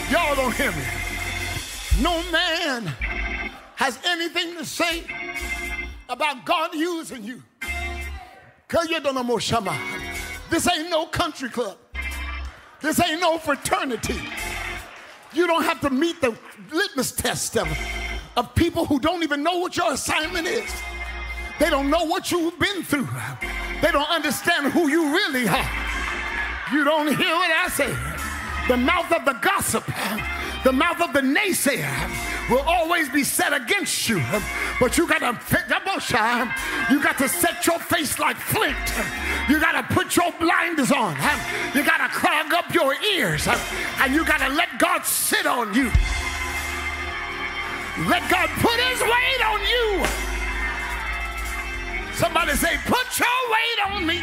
Y'all 0.09 0.35
don't 0.35 0.53
hear 0.53 0.71
me. 0.71 0.83
No 2.01 2.23
man 2.31 2.87
has 3.75 3.99
anything 4.05 4.55
to 4.55 4.65
say 4.65 5.03
about 6.07 6.45
God 6.45 6.73
using 6.73 7.23
you. 7.23 7.43
This 10.49 10.67
ain't 10.67 10.89
no 10.89 11.05
country 11.07 11.49
club. 11.49 11.77
This 12.81 12.99
ain't 13.01 13.19
no 13.19 13.37
fraternity. 13.37 14.19
You 15.33 15.47
don't 15.47 15.63
have 15.63 15.81
to 15.81 15.89
meet 15.89 16.21
the 16.21 16.37
litmus 16.71 17.11
test 17.11 17.57
of, 17.57 17.67
of 18.35 18.53
people 18.55 18.85
who 18.85 18.99
don't 18.99 19.23
even 19.23 19.43
know 19.43 19.57
what 19.57 19.75
your 19.77 19.93
assignment 19.93 20.47
is. 20.47 20.71
They 21.59 21.69
don't 21.69 21.89
know 21.89 22.05
what 22.05 22.31
you've 22.31 22.57
been 22.57 22.83
through. 22.83 23.07
They 23.81 23.91
don't 23.91 24.09
understand 24.09 24.73
who 24.73 24.89
you 24.89 25.13
really 25.13 25.47
are. 25.47 25.69
You 26.71 26.83
don't 26.83 27.07
hear 27.07 27.35
what 27.35 27.51
I 27.51 27.67
say. 27.69 27.95
The 28.67 28.77
mouth 28.77 29.11
of 29.11 29.25
the 29.25 29.33
gossip, 29.33 29.85
the 30.63 30.71
mouth 30.71 31.01
of 31.01 31.13
the 31.13 31.21
naysayer 31.21 31.89
will 32.49 32.61
always 32.67 33.09
be 33.09 33.23
set 33.23 33.53
against 33.53 34.09
you. 34.09 34.21
But 34.79 34.97
you 34.97 35.07
gotta 35.07 35.39
you 36.91 37.01
got 37.01 37.17
to 37.17 37.29
set 37.29 37.65
your 37.65 37.79
face 37.79 38.19
like 38.19 38.37
flint. 38.37 38.77
You 39.47 39.59
gotta 39.59 39.83
put 39.93 40.15
your 40.15 40.31
blinders 40.39 40.91
on. 40.91 41.15
You 41.73 41.83
gotta 41.83 42.13
clog 42.13 42.53
up 42.53 42.73
your 42.73 42.93
ears. 43.15 43.47
And 43.47 44.13
you 44.13 44.25
gotta 44.25 44.53
let 44.53 44.77
God 44.77 45.05
sit 45.05 45.45
on 45.45 45.73
you. 45.73 45.91
Let 48.07 48.29
God 48.29 48.49
put 48.61 48.79
his 48.79 49.01
weight 49.01 49.45
on 49.45 49.61
you. 49.61 50.28
Somebody 52.19 52.51
say, 52.51 52.75
put 52.85 53.17
your 53.17 53.27
weight 53.49 53.93
on 53.93 54.05
me. 54.05 54.21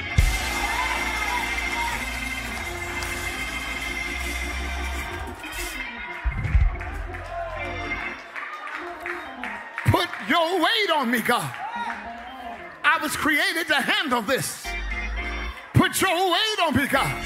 Put 9.87 10.09
your 10.29 10.61
weight 10.61 10.91
on 10.95 11.11
me, 11.11 11.23
God. 11.23 11.51
I 12.85 12.99
was 13.01 13.17
created 13.17 13.67
to 13.69 13.77
handle 13.77 14.21
this. 14.21 14.67
Put 15.73 15.99
your 16.03 16.31
weight 16.31 16.59
on 16.67 16.77
me, 16.77 16.87
God. 16.89 17.25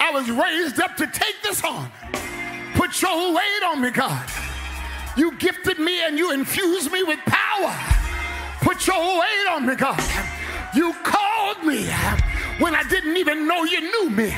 I 0.00 0.10
was 0.10 0.28
raised 0.28 0.80
up 0.80 0.96
to 0.96 1.06
take 1.06 1.40
this 1.44 1.62
on. 1.62 1.88
Put 2.74 3.00
your 3.00 3.32
weight 3.32 3.62
on 3.64 3.80
me, 3.80 3.92
God. 3.92 4.28
You 5.16 5.36
gifted 5.36 5.78
me 5.78 6.02
and 6.04 6.18
you 6.18 6.32
infused 6.32 6.90
me 6.90 7.04
with 7.04 7.20
power. 7.26 8.07
Put 8.60 8.86
your 8.86 9.20
weight 9.20 9.46
on 9.50 9.66
me, 9.66 9.74
God. 9.76 10.02
You 10.74 10.92
called 11.02 11.64
me 11.64 11.86
when 12.58 12.74
I 12.74 12.82
didn't 12.88 13.16
even 13.16 13.46
know 13.46 13.64
you 13.64 13.80
knew 13.80 14.10
me. 14.10 14.34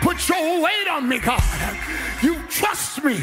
Put 0.00 0.28
your 0.28 0.62
weight 0.62 0.88
on 0.88 1.08
me, 1.08 1.18
God. 1.18 1.42
You 2.22 2.42
trust 2.48 3.04
me 3.04 3.18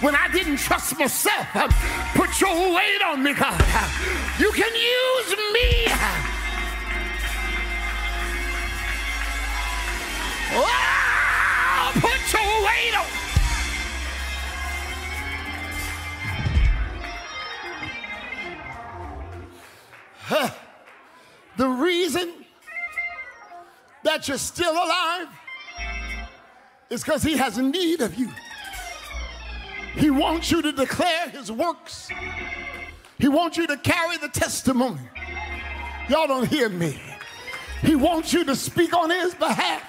when 0.00 0.14
I 0.14 0.28
didn't 0.32 0.58
trust 0.58 0.98
myself. 0.98 1.46
Put 2.14 2.40
your 2.40 2.74
weight 2.74 3.02
on 3.06 3.22
me, 3.22 3.32
God. 3.34 3.60
You 4.38 4.50
can 4.52 4.74
use 4.74 5.36
me. 5.54 5.86
Oh, 10.54 11.92
put 11.94 12.32
your 12.32 12.66
weight 12.66 12.94
on 12.94 13.21
the 21.56 21.68
reason 21.68 22.32
that 24.04 24.28
you're 24.28 24.38
still 24.38 24.72
alive 24.72 25.28
is 26.90 27.02
because 27.02 27.22
he 27.22 27.36
has 27.36 27.58
need 27.58 28.00
of 28.00 28.14
you. 28.14 28.28
He 29.94 30.10
wants 30.10 30.50
you 30.50 30.62
to 30.62 30.72
declare 30.72 31.28
his 31.30 31.52
works. 31.52 32.08
He 33.18 33.28
wants 33.28 33.56
you 33.56 33.66
to 33.66 33.76
carry 33.76 34.16
the 34.16 34.28
testimony. 34.28 35.00
Y'all 36.08 36.26
don't 36.26 36.48
hear 36.48 36.68
me. 36.68 37.00
He 37.82 37.94
wants 37.94 38.32
you 38.32 38.44
to 38.44 38.56
speak 38.56 38.94
on 38.94 39.10
his 39.10 39.34
behalf. 39.34 39.82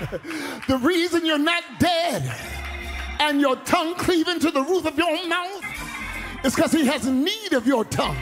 the 0.68 0.78
reason 0.78 1.24
you're 1.24 1.38
not 1.38 1.62
dead 1.78 2.22
and 3.20 3.40
your 3.40 3.56
tongue 3.56 3.94
cleaving 3.94 4.40
to 4.40 4.50
the 4.50 4.62
roof 4.62 4.86
of 4.86 4.98
your 4.98 5.26
mouth 5.28 5.64
is 6.44 6.54
because 6.54 6.72
he 6.72 6.84
has 6.86 7.06
need 7.06 7.52
of 7.52 7.66
your 7.66 7.84
tongue. 7.84 8.16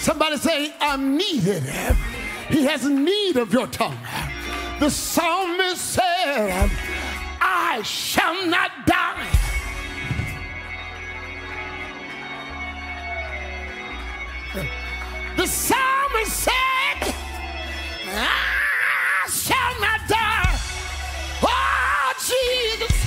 Somebody 0.00 0.38
say, 0.38 0.72
I'm 0.80 1.18
needed. 1.18 1.62
He 2.48 2.64
has 2.64 2.88
need 2.88 3.36
of 3.36 3.52
your 3.52 3.66
tongue. 3.66 3.98
The 4.78 4.88
psalmist 4.88 5.76
said, 5.76 6.70
I 7.38 7.82
shall 7.84 8.46
not 8.46 8.70
die. 8.86 9.28
The 15.36 15.46
psalmist 15.46 16.32
said, 16.32 17.14
I 18.08 19.28
shall 19.28 19.80
not 19.82 20.00
die. 20.08 20.58
Oh, 21.42 22.12
Jesus. 22.26 23.06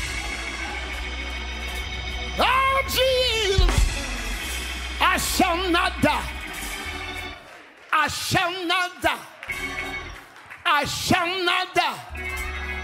Oh, 2.37 2.81
Jesus. 2.85 3.81
I 5.01 5.17
shall 5.17 5.71
not 5.71 5.99
die. 5.99 6.42
I 7.95 8.07
shall 8.07 8.65
not 8.65 9.01
die. 9.01 9.19
I 10.65 10.83
shall 10.85 11.45
not 11.45 11.75
die. 11.75 11.99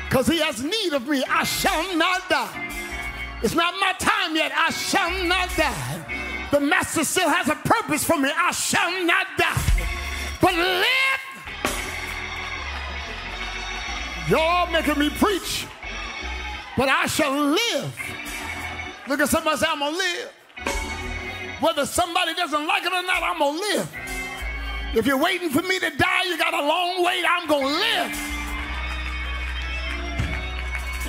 Because 0.07 0.27
he 0.27 0.39
has 0.39 0.63
need 0.63 0.93
of 0.93 1.07
me. 1.07 1.23
I 1.27 1.43
shall 1.43 1.97
not 1.97 2.29
die. 2.29 2.69
It's 3.41 3.55
not 3.55 3.73
my 3.81 3.93
time 3.97 4.35
yet. 4.35 4.51
I 4.55 4.69
shall 4.69 5.11
not 5.25 5.49
die. 5.57 6.47
The 6.51 6.59
master 6.59 7.03
still 7.03 7.29
has 7.29 7.47
a 7.47 7.55
purpose 7.55 8.03
for 8.03 8.17
me. 8.17 8.29
I 8.35 8.51
shall 8.51 9.05
not 9.05 9.27
die, 9.37 9.87
but 10.41 10.53
live. 10.53 10.85
Y'all 14.29 14.71
making 14.71 14.99
me 14.99 15.09
preach, 15.09 15.65
but 16.77 16.87
I 16.87 17.07
shall 17.07 17.31
live. 17.31 17.99
Look 19.07 19.21
at 19.21 19.29
somebody 19.29 19.57
say, 19.57 19.65
I'm 19.69 19.79
gonna 19.79 19.97
live. 19.97 20.31
Whether 21.59 21.85
somebody 21.85 22.33
doesn't 22.35 22.67
like 22.67 22.83
it 22.83 22.93
or 22.93 23.03
not, 23.03 23.23
I'm 23.23 23.39
gonna 23.39 23.59
live. 23.59 24.08
If 24.95 25.05
you're 25.05 25.17
waiting 25.17 25.49
for 25.49 25.61
me 25.61 25.79
to 25.79 25.89
die, 25.91 26.23
you 26.25 26.37
got 26.37 26.53
a 26.53 26.65
long 26.65 27.03
wait. 27.03 27.23
I'm 27.27 27.47
gonna 27.47 27.67
live. 27.67 28.29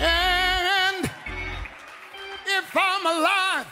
And 0.03 1.11
if 2.47 2.77
I'm 2.77 3.07
alive, 3.07 3.67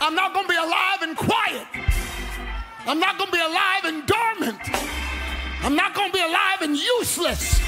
I'm 0.00 0.14
not 0.14 0.34
going 0.34 0.46
to 0.46 0.50
be 0.50 0.56
alive 0.56 1.02
and 1.02 1.16
quiet. 1.16 1.66
I'm 2.86 2.98
not 2.98 3.18
going 3.18 3.30
to 3.30 3.36
be 3.36 3.40
alive 3.40 3.84
and 3.84 4.06
dormant. 4.06 4.58
I'm 5.62 5.76
not 5.76 5.94
going 5.94 6.10
to 6.10 6.12
be 6.12 6.24
alive 6.24 6.62
and 6.62 6.76
useless. 6.76 7.60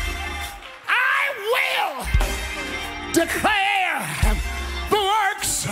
I 0.88 1.30
will 1.52 3.12
declare 3.12 4.00
the 4.90 4.96
works 4.96 5.66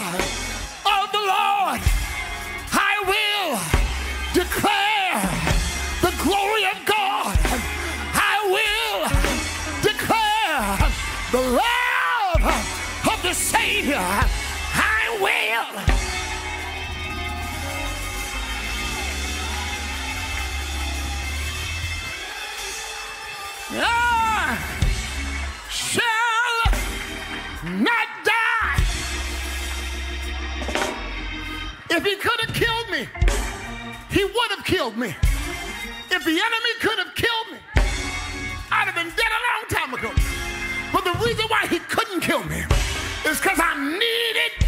the 11.33 11.39
love 11.39 12.45
of 13.11 13.23
the 13.23 13.33
Savior. 13.33 13.97
I 13.97 15.17
will. 15.19 15.81
I 23.81 24.59
shall 25.71 26.03
not 27.81 28.09
die. 28.25 28.85
If 31.89 32.05
he 32.05 32.17
could 32.17 32.41
have 32.41 32.55
killed 32.55 32.91
me, 32.91 33.09
he 34.11 34.25
would 34.25 34.51
have 34.51 34.65
killed 34.67 34.99
me. 34.99 35.17
If 36.11 36.25
the 36.27 36.31
enemy 36.31 36.73
could 36.83 36.99
have 36.99 37.15
killed 37.15 37.53
me, 37.53 37.59
I'd 38.71 38.87
have 38.87 38.95
been 38.95 39.09
dead 39.17 39.33
a 39.33 39.41
long 39.49 39.65
time 39.71 39.95
ago. 39.95 40.42
But 40.93 41.05
the 41.05 41.25
reason 41.25 41.47
why 41.49 41.67
he 41.69 41.79
couldn't 41.79 42.21
kill 42.21 42.45
me 42.45 42.65
is 43.25 43.41
because 43.41 43.59
I 43.61 43.99
needed 43.99 44.63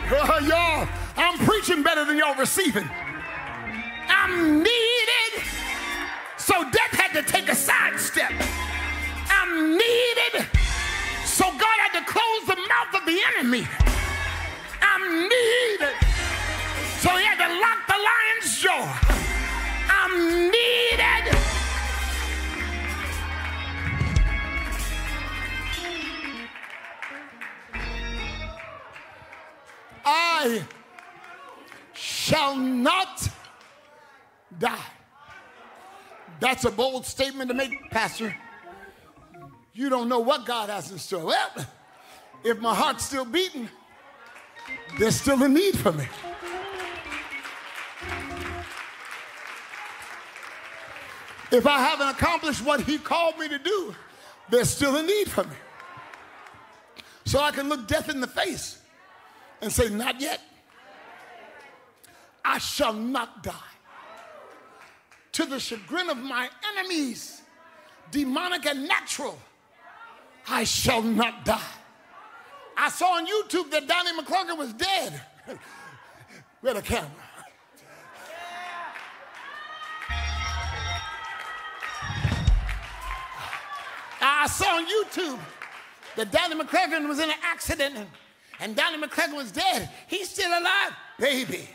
Uh, 0.09 0.39
y'all, 0.47 0.87
I'm 1.17 1.37
preaching 1.39 1.83
better 1.83 2.05
than 2.05 2.17
y'all 2.17 2.35
receiving. 2.35 2.89
I'm 4.07 4.63
needed. 4.63 5.56
Enemy. 13.47 13.67
I'm 14.81 15.21
needed. 15.21 15.95
So 16.99 17.09
he 17.15 17.23
had 17.23 17.37
to 17.37 17.59
lock 17.61 17.87
the 17.87 17.93
lion's 17.93 18.59
jaw. 18.59 18.99
I'm 19.89 20.51
needed. 20.51 21.37
I 30.05 30.63
shall 31.93 32.55
not 32.55 33.29
die. 34.59 34.77
That's 36.39 36.65
a 36.65 36.71
bold 36.71 37.05
statement 37.05 37.49
to 37.49 37.53
make, 37.53 37.89
Pastor. 37.91 38.35
You 39.73 39.89
don't 39.89 40.09
know 40.09 40.19
what 40.19 40.45
God 40.45 40.69
has 40.69 40.91
in 40.91 40.97
store. 40.97 41.25
Well, 41.25 41.67
if 42.47 42.59
my 42.59 42.73
heart's 42.73 43.05
still 43.05 43.25
beating, 43.25 43.69
there's 44.97 45.15
still 45.15 45.43
a 45.43 45.49
need 45.49 45.77
for 45.77 45.91
me. 45.91 46.07
If 51.51 51.65
I 51.65 51.79
haven't 51.79 52.09
accomplished 52.09 52.63
what 52.63 52.81
He 52.81 52.97
called 52.97 53.37
me 53.37 53.49
to 53.49 53.59
do, 53.59 53.95
there's 54.49 54.69
still 54.69 54.95
a 54.95 55.03
need 55.03 55.29
for 55.29 55.43
me. 55.43 55.55
So 57.25 57.39
I 57.39 57.51
can 57.51 57.67
look 57.67 57.87
death 57.87 58.09
in 58.09 58.21
the 58.21 58.27
face 58.27 58.79
and 59.61 59.71
say, 59.71 59.89
Not 59.89 60.21
yet. 60.21 60.41
I 62.45 62.59
shall 62.59 62.93
not 62.93 63.43
die. 63.43 63.53
To 65.33 65.45
the 65.45 65.59
chagrin 65.59 66.09
of 66.09 66.17
my 66.17 66.49
enemies, 66.77 67.41
demonic 68.09 68.65
and 68.65 68.87
natural, 68.87 69.37
I 70.47 70.63
shall 70.63 71.01
not 71.01 71.43
die. 71.43 71.61
I 72.77 72.89
saw 72.89 73.17
on 73.17 73.25
YouTube 73.25 73.71
that 73.71 73.87
Donnie 73.87 74.11
McClurkin 74.11 74.57
was 74.57 74.71
dead. 74.73 75.19
we 76.61 76.67
had 76.67 76.77
a 76.77 76.81
camera? 76.81 77.09
I 84.21 84.47
saw 84.47 84.77
on 84.77 84.85
YouTube 84.85 85.39
that 86.15 86.31
Donnie 86.31 86.55
McClurkin 86.55 87.07
was 87.07 87.19
in 87.19 87.29
an 87.29 87.35
accident 87.43 87.95
and, 87.97 88.07
and 88.59 88.75
Donnie 88.75 88.97
was 89.33 89.51
dead. 89.51 89.89
He's 90.07 90.29
still 90.29 90.49
alive. 90.49 90.93
Baby, 91.19 91.67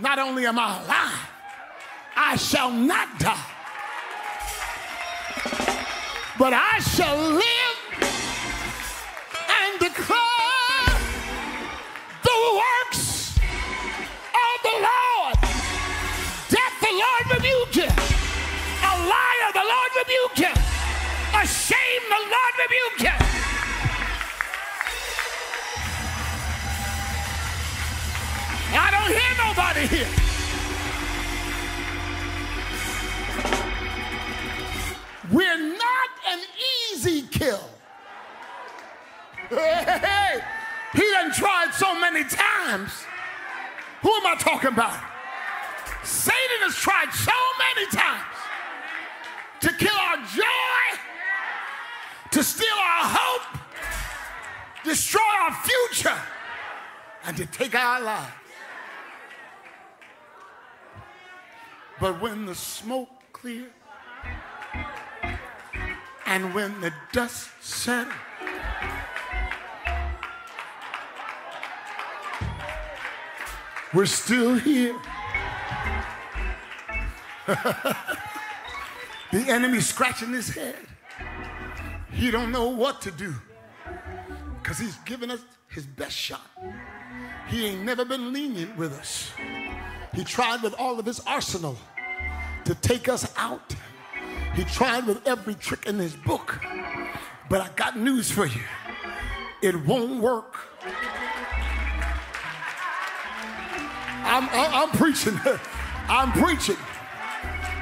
not 0.00 0.18
only 0.18 0.46
am 0.46 0.58
I 0.58 0.82
alive, 0.82 1.28
I 2.16 2.36
shall 2.36 2.70
not 2.70 3.18
die, 3.18 3.46
but 6.38 6.52
I 6.52 6.80
shall 6.80 7.16
live 7.16 7.63
A 21.44 21.46
shame, 21.46 22.02
the 22.08 22.16
Lord 22.16 22.54
rebuke 22.58 23.00
you. 23.00 23.16
I 28.72 28.88
don't 28.90 29.12
hear 29.12 29.34
nobody 29.44 29.84
here. 29.94 30.12
We're 35.30 35.76
not 35.76 36.10
an 36.30 36.40
easy 36.94 37.22
kill. 37.30 37.68
Hey, 39.50 40.40
he 40.94 41.10
done 41.10 41.30
tried 41.30 41.74
so 41.74 41.94
many 42.00 42.24
times. 42.24 43.04
Who 44.00 44.10
am 44.10 44.26
I 44.28 44.36
talking 44.38 44.72
about? 44.72 44.98
Satan 46.04 46.60
has 46.62 46.74
tried 46.74 47.12
so 47.12 47.32
many 47.58 47.86
times 47.90 48.34
to 49.60 49.72
kill 49.74 49.96
our 49.96 50.16
joy, 50.16 50.73
to 52.34 52.42
steal 52.42 52.66
our 52.66 53.04
hope, 53.04 53.60
destroy 54.82 55.20
our 55.42 55.52
future, 55.52 56.20
and 57.26 57.36
to 57.36 57.46
take 57.46 57.76
our 57.76 58.00
lives. 58.00 58.32
But 62.00 62.20
when 62.20 62.44
the 62.44 62.56
smoke 62.56 63.08
cleared 63.32 63.70
and 66.26 66.52
when 66.52 66.80
the 66.80 66.92
dust 67.12 67.50
settled, 67.60 68.12
we're 73.94 74.06
still 74.06 74.56
here. 74.56 74.96
the 77.46 77.94
enemy 79.32 79.80
scratching 79.80 80.32
his 80.32 80.48
head. 80.48 80.74
He 82.14 82.30
don't 82.30 82.52
know 82.52 82.68
what 82.68 83.00
to 83.02 83.10
do 83.10 83.34
because 84.62 84.78
he's 84.78 84.96
given 84.98 85.30
us 85.30 85.40
his 85.68 85.84
best 85.84 86.16
shot. 86.16 86.40
He 87.48 87.66
ain't 87.66 87.84
never 87.84 88.04
been 88.04 88.32
lenient 88.32 88.76
with 88.76 88.92
us. 88.92 89.30
He 90.14 90.24
tried 90.24 90.62
with 90.62 90.74
all 90.78 90.98
of 90.98 91.06
his 91.06 91.20
arsenal 91.26 91.76
to 92.64 92.74
take 92.76 93.08
us 93.08 93.30
out. 93.36 93.74
He 94.54 94.64
tried 94.64 95.06
with 95.06 95.26
every 95.26 95.54
trick 95.54 95.86
in 95.86 95.98
his 95.98 96.14
book. 96.14 96.60
But 97.50 97.60
I 97.60 97.68
got 97.76 97.98
news 97.98 98.30
for 98.30 98.46
you 98.46 98.62
it 99.64 99.74
won't 99.86 100.20
work. 100.20 100.56
I'm, 104.26 104.46
I'm, 104.50 104.74
I'm 104.74 104.90
preaching. 104.90 105.40
I'm 106.08 106.32
preaching. 106.32 106.76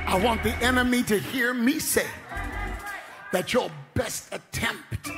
I 0.06 0.20
want 0.22 0.44
the 0.44 0.54
enemy 0.56 1.02
to 1.04 1.18
hear 1.18 1.52
me 1.52 1.80
say 1.80 2.06
that 3.32 3.52
your 3.52 3.68
best 3.94 4.32
attempt 4.32 5.10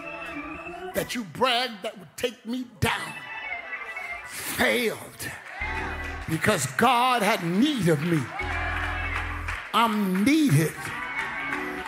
that 0.95 1.14
you 1.14 1.25
bragged 1.25 1.83
that 1.83 1.99
would 1.99 2.16
take 2.16 2.45
me 2.47 2.66
down 2.81 3.12
failed 4.27 5.31
because 6.29 6.66
God 6.77 7.22
had 7.22 7.45
need 7.45 7.89
of 7.89 8.03
me. 8.03 8.20
I'm 9.72 10.25
needed. 10.25 10.72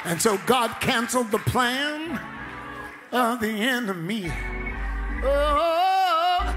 And 0.05 0.21
so 0.21 0.39
God 0.47 0.81
canceled 0.81 1.31
the 1.31 1.39
plan 1.39 2.21
of 3.13 3.41
the 3.41 3.49
enemy. 3.49 4.31
Oh, 5.23 6.57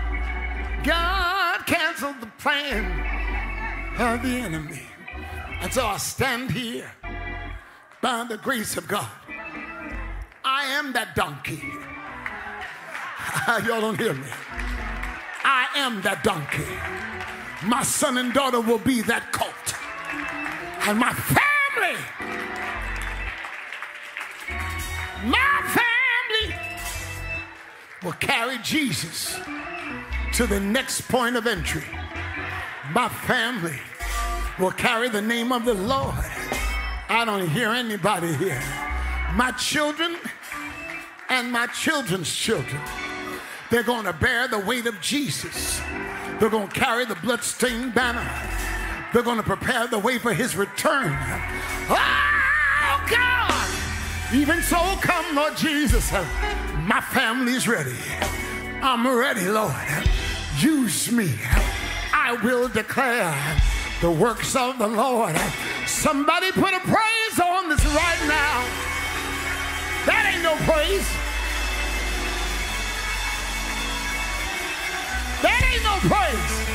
God 0.84 1.66
canceled 1.66 2.22
the 2.22 2.32
plan 2.38 2.86
of 4.00 4.22
the 4.24 4.30
enemy. 4.30 4.82
And 5.62 5.74
so 5.74 5.86
I 5.86 5.98
stand 5.98 6.52
here 6.52 6.92
by 8.02 8.24
the 8.24 8.38
grace 8.38 8.78
of 8.78 8.88
God. 8.88 9.10
I 10.62 10.66
am 10.66 10.92
that 10.92 11.16
donkey. 11.16 11.64
Y'all 13.66 13.80
don't 13.80 13.98
hear 13.98 14.14
me. 14.14 14.28
I 15.46 15.68
am 15.76 16.02
that 16.02 16.22
donkey. 16.22 16.68
My 17.64 17.82
son 17.82 18.18
and 18.18 18.34
daughter 18.34 18.60
will 18.60 18.80
be 18.80 19.02
that 19.04 19.32
colt. 19.32 19.56
And 20.86 21.00
my 21.00 21.14
family, 21.14 21.96
my 25.24 25.62
family 25.80 26.56
will 28.04 28.20
carry 28.20 28.58
Jesus 28.58 29.40
to 30.34 30.46
the 30.46 30.60
next 30.60 31.08
point 31.08 31.38
of 31.38 31.48
entry. 31.48 31.86
My 32.92 33.08
family 33.08 33.80
will 34.60 34.72
carry 34.72 35.08
the 35.08 35.22
name 35.22 35.54
of 35.54 35.64
the 35.64 35.74
Lord. 35.74 36.16
I 37.08 37.24
don't 37.24 37.48
hear 37.48 37.70
anybody 37.70 38.34
here. 38.34 38.62
My 39.36 39.52
children 39.52 40.18
and 41.30 41.52
my 41.52 41.68
children's 41.68 42.34
children, 42.34 42.82
they're 43.70 43.84
going 43.84 44.06
to 44.06 44.14
bear 44.14 44.48
the 44.48 44.60
weight 44.60 44.88
of 44.88 45.00
Jesus. 45.00 45.80
They're 46.40 46.50
going 46.50 46.68
to 46.68 46.80
carry 46.80 47.06
the 47.06 47.16
bloodstained 47.16 47.94
banner. 47.94 48.28
They're 49.14 49.24
going 49.24 49.38
to 49.38 49.44
prepare 49.44 49.88
the 49.88 50.00
way 50.00 50.18
for 50.18 50.34
his 50.34 50.56
return. 50.56 51.16
Oh, 51.90 53.06
God! 53.10 53.70
Even 54.34 54.62
so, 54.62 54.78
come, 55.02 55.36
Lord 55.36 55.58
Jesus. 55.58 56.12
My 56.84 57.02
family's 57.02 57.68
ready. 57.68 57.96
I'm 58.82 59.08
ready, 59.08 59.48
Lord. 59.50 59.74
Use 60.60 61.12
me. 61.12 61.34
I 62.14 62.38
will 62.44 62.68
declare 62.70 63.36
the 64.02 64.12
works 64.12 64.56
of 64.56 64.78
the 64.78 64.88
Lord. 64.88 65.36
Somebody 65.86 66.52
put 66.52 66.74
a 66.74 66.80
praise 66.80 67.40
on 67.40 67.70
this 67.70 67.86
right 67.86 68.28
now. 68.28 68.89
That 70.06 70.32
ain't 70.32 70.44
no 70.44 70.56
praise. 70.66 71.08
That 75.42 75.62
ain't 75.72 75.84
no 75.84 76.00
praise. 76.10 76.70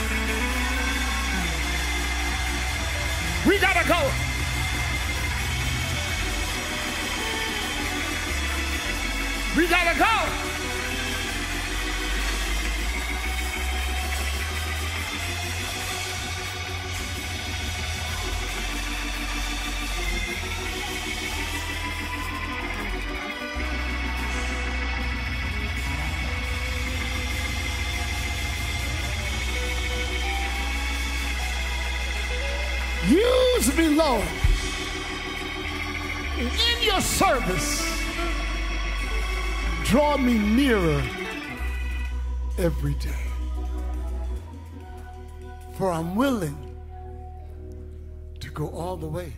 We 3.46 3.58
gotta 3.58 3.86
go. 3.88 4.10
We 9.56 9.68
gotta 9.68 9.98
go. 9.98 10.53
Use 33.08 33.76
me, 33.76 33.88
Lord, 33.88 34.26
in 36.38 36.82
your 36.82 37.00
service. 37.02 38.02
Draw 39.84 40.16
me 40.16 40.38
nearer 40.38 41.02
every 42.56 42.94
day. 42.94 43.10
For 45.76 45.90
I'm 45.90 46.14
willing 46.14 46.56
to 48.40 48.48
go 48.50 48.68
all 48.68 48.96
the 48.96 49.08
way. 49.08 49.32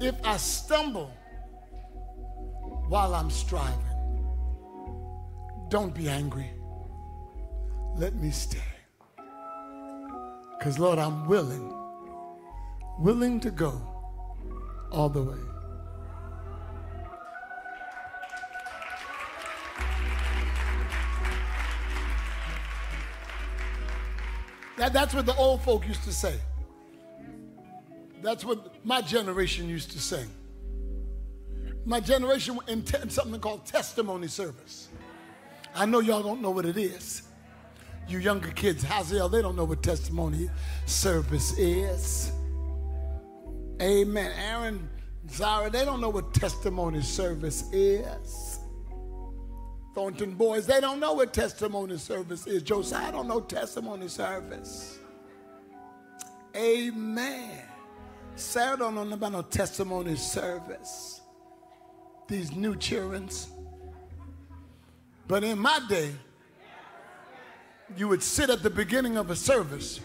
If 0.00 0.16
I 0.24 0.36
stumble 0.36 1.12
while 2.88 3.14
I'm 3.14 3.30
striving, 3.30 3.78
don't 5.68 5.94
be 5.94 6.08
angry. 6.08 6.50
Let 7.96 8.14
me 8.16 8.30
stay. 8.30 8.69
Because, 10.60 10.78
Lord, 10.78 10.98
I'm 10.98 11.26
willing, 11.26 11.72
willing 12.98 13.40
to 13.40 13.50
go 13.50 13.80
all 14.92 15.08
the 15.08 15.22
way. 15.22 15.38
That, 24.76 24.92
that's 24.92 25.14
what 25.14 25.24
the 25.24 25.34
old 25.36 25.62
folk 25.62 25.88
used 25.88 26.04
to 26.04 26.12
say. 26.12 26.38
That's 28.20 28.44
what 28.44 28.84
my 28.84 29.00
generation 29.00 29.66
used 29.66 29.92
to 29.92 29.98
sing. 29.98 30.28
My 31.86 32.00
generation 32.00 32.58
in 32.68 32.84
something 33.08 33.40
called 33.40 33.64
testimony 33.64 34.28
service. 34.28 34.88
I 35.74 35.86
know 35.86 36.00
y'all 36.00 36.22
don't 36.22 36.42
know 36.42 36.50
what 36.50 36.66
it 36.66 36.76
is 36.76 37.22
you 38.10 38.18
younger 38.18 38.50
kids, 38.50 38.84
Haziel, 38.84 39.30
they 39.30 39.42
don't 39.42 39.56
know 39.56 39.64
what 39.64 39.82
testimony 39.82 40.50
service 40.86 41.56
is. 41.58 42.32
Amen. 43.80 44.32
Aaron, 44.36 44.88
Zara, 45.30 45.70
they 45.70 45.84
don't 45.84 46.00
know 46.00 46.10
what 46.10 46.34
testimony 46.34 47.02
service 47.02 47.64
is. 47.72 48.58
Thornton 49.94 50.34
boys, 50.34 50.66
they 50.66 50.80
don't 50.80 51.00
know 51.00 51.14
what 51.14 51.32
testimony 51.32 51.96
service 51.96 52.46
is. 52.46 52.62
Josiah 52.62 53.12
don't 53.12 53.26
know 53.26 53.40
testimony 53.40 54.08
service. 54.08 54.98
Amen. 56.56 57.62
Sarah 58.36 58.76
don't 58.76 58.94
know 58.94 59.02
about 59.14 59.32
no 59.32 59.42
testimony 59.42 60.16
service. 60.16 61.20
These 62.28 62.52
new 62.52 62.76
childrens. 62.76 63.48
But 65.26 65.44
in 65.44 65.58
my 65.58 65.80
day, 65.88 66.12
you 67.96 68.08
would 68.08 68.22
sit 68.22 68.50
at 68.50 68.62
the 68.62 68.70
beginning 68.70 69.16
of 69.16 69.30
a 69.30 69.36
service 69.36 70.00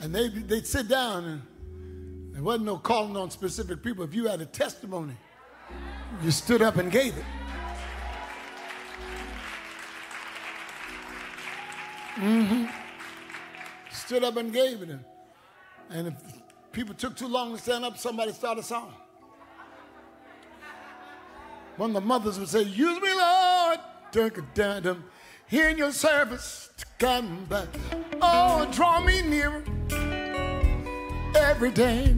and 0.00 0.14
they, 0.14 0.28
they'd 0.28 0.66
sit 0.66 0.88
down 0.88 1.24
and 1.24 1.42
there 2.32 2.42
wasn't 2.42 2.66
no 2.66 2.76
calling 2.76 3.16
on 3.16 3.30
specific 3.30 3.82
people. 3.82 4.04
If 4.04 4.14
you 4.14 4.26
had 4.26 4.40
a 4.40 4.46
testimony, 4.46 5.14
you 6.22 6.30
stood 6.30 6.62
up 6.62 6.76
and 6.76 6.90
gave 6.90 7.16
it. 7.16 7.24
Mm-hmm. 12.16 12.64
Stood 13.90 14.24
up 14.24 14.36
and 14.36 14.52
gave 14.52 14.82
it. 14.82 14.98
And 15.90 16.08
if 16.08 16.14
people 16.72 16.94
took 16.94 17.16
too 17.16 17.28
long 17.28 17.54
to 17.54 17.58
stand 17.58 17.84
up, 17.84 17.98
somebody 17.98 18.32
started 18.32 18.60
a 18.60 18.64
song. 18.64 18.92
One 21.76 21.90
of 21.90 21.94
the 21.94 22.00
mothers 22.00 22.38
would 22.38 22.48
say, 22.48 22.62
Use 22.62 23.00
me, 23.00 23.14
Lord. 23.14 23.78
Here 25.48 25.68
in 25.68 25.78
your 25.78 25.92
service 25.92 26.70
to 26.76 26.86
come 26.98 27.44
back. 27.44 27.68
Oh, 28.20 28.68
draw 28.72 28.98
me 29.00 29.22
nearer 29.22 29.62
every 31.36 31.70
day. 31.70 32.16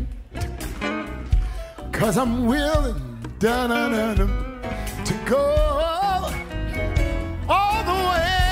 Cause 1.92 2.16
I'm 2.16 2.46
willing 2.46 3.18
da, 3.38 3.66
da, 3.66 3.90
da, 3.90 4.14
to 5.04 5.14
go 5.26 5.44
all 7.50 7.84
the 7.84 7.92
way. 7.92 8.47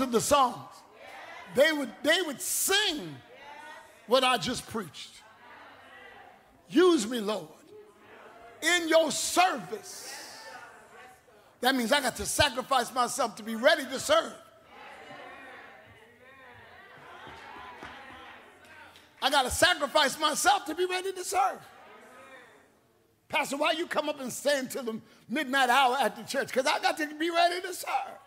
Are 0.00 0.06
the 0.06 0.20
songs. 0.20 0.68
They 1.54 1.72
would, 1.72 1.90
they 2.02 2.20
would 2.22 2.40
sing 2.40 3.16
what 4.06 4.24
I 4.24 4.36
just 4.36 4.66
preached. 4.68 5.22
Use 6.68 7.08
me, 7.08 7.20
Lord, 7.20 7.46
in 8.62 8.88
your 8.88 9.10
service. 9.10 10.12
That 11.60 11.74
means 11.74 11.92
I 11.92 12.00
got 12.00 12.16
to 12.16 12.26
sacrifice 12.26 12.92
myself 12.92 13.36
to 13.36 13.42
be 13.42 13.54
ready 13.54 13.84
to 13.84 13.98
serve. 13.98 14.34
I 19.22 19.30
got 19.30 19.42
to 19.42 19.50
sacrifice 19.50 20.18
myself 20.20 20.66
to 20.66 20.74
be 20.74 20.84
ready 20.84 21.12
to 21.12 21.24
serve. 21.24 21.58
Pastor, 23.28 23.56
why 23.56 23.72
you 23.72 23.86
come 23.86 24.08
up 24.08 24.20
and 24.20 24.32
stay 24.32 24.58
until 24.58 24.82
the 24.84 25.00
midnight 25.28 25.68
hour 25.68 25.96
at 26.00 26.16
the 26.16 26.22
church? 26.22 26.48
Because 26.48 26.66
I 26.66 26.78
got 26.80 26.96
to 26.98 27.06
be 27.14 27.30
ready 27.30 27.60
to 27.62 27.74
serve. 27.74 28.18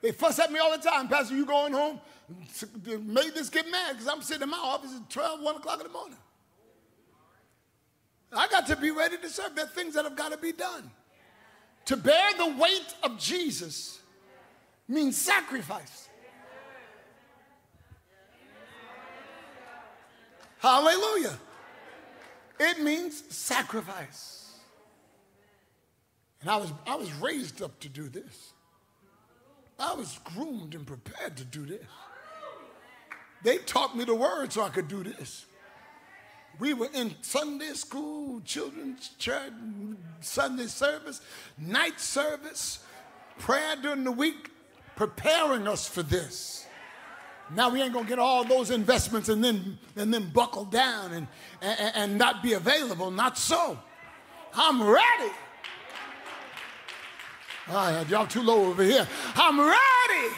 They 0.00 0.12
fuss 0.12 0.38
at 0.38 0.52
me 0.52 0.58
all 0.58 0.70
the 0.70 0.82
time. 0.82 1.08
Pastor, 1.08 1.34
you 1.34 1.44
going 1.44 1.72
home? 1.72 2.00
Made 2.86 3.34
this 3.34 3.48
get 3.48 3.70
mad 3.70 3.92
because 3.92 4.08
I'm 4.08 4.22
sitting 4.22 4.42
in 4.42 4.50
my 4.50 4.58
office 4.58 4.94
at 4.94 5.08
12, 5.10 5.40
1 5.40 5.56
o'clock 5.56 5.80
in 5.80 5.86
the 5.86 5.92
morning. 5.92 6.18
I 8.32 8.46
got 8.48 8.66
to 8.66 8.76
be 8.76 8.90
ready 8.90 9.16
to 9.16 9.28
serve. 9.28 9.54
There 9.54 9.64
are 9.64 9.68
things 9.68 9.94
that 9.94 10.04
have 10.04 10.16
got 10.16 10.32
to 10.32 10.38
be 10.38 10.52
done. 10.52 10.90
To 11.86 11.96
bear 11.96 12.34
the 12.36 12.54
weight 12.60 12.94
of 13.02 13.18
Jesus 13.18 14.00
means 14.86 15.16
sacrifice. 15.16 16.08
Hallelujah. 20.58 21.38
It 22.60 22.82
means 22.82 23.22
sacrifice. 23.34 24.58
And 26.40 26.50
I 26.50 26.56
was, 26.56 26.72
I 26.86 26.96
was 26.96 27.12
raised 27.14 27.62
up 27.62 27.78
to 27.80 27.88
do 27.88 28.08
this. 28.08 28.52
I 29.78 29.94
was 29.94 30.18
groomed 30.24 30.74
and 30.74 30.86
prepared 30.86 31.36
to 31.36 31.44
do 31.44 31.64
this. 31.64 31.84
They 33.42 33.58
taught 33.58 33.96
me 33.96 34.04
the 34.04 34.14
word 34.14 34.52
so 34.52 34.62
I 34.62 34.68
could 34.68 34.88
do 34.88 35.04
this. 35.04 35.46
We 36.58 36.74
were 36.74 36.88
in 36.92 37.14
Sunday 37.22 37.72
school, 37.74 38.40
children's 38.40 39.10
church, 39.18 39.52
Sunday 40.20 40.66
service, 40.66 41.20
night 41.56 42.00
service, 42.00 42.80
prayer 43.38 43.76
during 43.80 44.02
the 44.02 44.10
week, 44.10 44.50
preparing 44.96 45.68
us 45.68 45.88
for 45.88 46.02
this. 46.02 46.66
Now 47.54 47.70
we 47.70 47.80
ain't 47.80 47.92
gonna 47.92 48.08
get 48.08 48.18
all 48.18 48.44
those 48.44 48.70
investments 48.70 49.28
and 49.28 49.42
then 49.42 49.78
and 49.96 50.12
then 50.12 50.30
buckle 50.30 50.64
down 50.64 51.12
and, 51.12 51.28
and, 51.62 51.92
and 51.94 52.18
not 52.18 52.42
be 52.42 52.54
available. 52.54 53.10
Not 53.10 53.38
so. 53.38 53.78
I'm 54.52 54.82
ready. 54.82 55.32
All 57.70 58.02
y'all 58.04 58.26
too 58.26 58.42
low 58.42 58.66
over 58.66 58.82
here. 58.82 59.06
I'm 59.34 59.60
ready. 59.60 60.34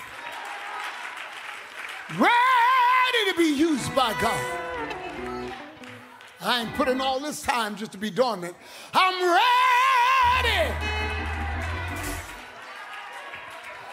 Ready 2.19 3.31
to 3.31 3.37
be 3.37 3.55
used 3.55 3.95
by 3.95 4.13
God. 4.21 5.53
I 6.41 6.63
ain't 6.63 6.75
putting 6.75 7.01
all 7.01 7.21
this 7.21 7.43
time 7.43 7.77
just 7.77 7.93
to 7.93 7.99
be 7.99 8.11
dormant. 8.11 8.57
I'm 8.93 9.15
ready. 10.43 10.75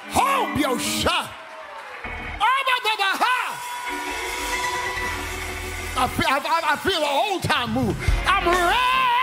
Hope 0.10 0.58
your 0.58 0.80
shot. 0.80 1.30
Oh, 2.40 2.58
I 6.00 6.08
feel, 6.08 6.28
I, 6.30 6.62
I 6.64 6.76
feel 6.76 6.98
an 6.98 7.32
old 7.32 7.44
time 7.44 7.74
move. 7.74 7.98
I'm 8.28 8.48
ready. 8.48 9.17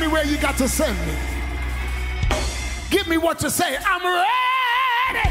Me 0.00 0.06
where 0.06 0.24
you 0.24 0.38
got 0.38 0.56
to 0.56 0.66
send 0.66 0.98
me. 1.06 1.14
Give 2.88 3.06
me 3.06 3.18
what 3.18 3.38
to 3.40 3.50
say. 3.50 3.76
I'm 3.84 4.02
ready. 4.02 5.30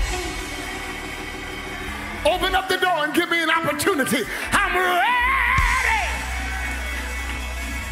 Open 2.24 2.54
up 2.54 2.70
the 2.70 2.78
door 2.78 3.06
and 3.06 3.14
give 3.16 3.32
me 3.32 3.42
an 3.42 3.50
opportunity. 3.50 4.24
I'm 4.52 4.78
ready. 4.78 5.10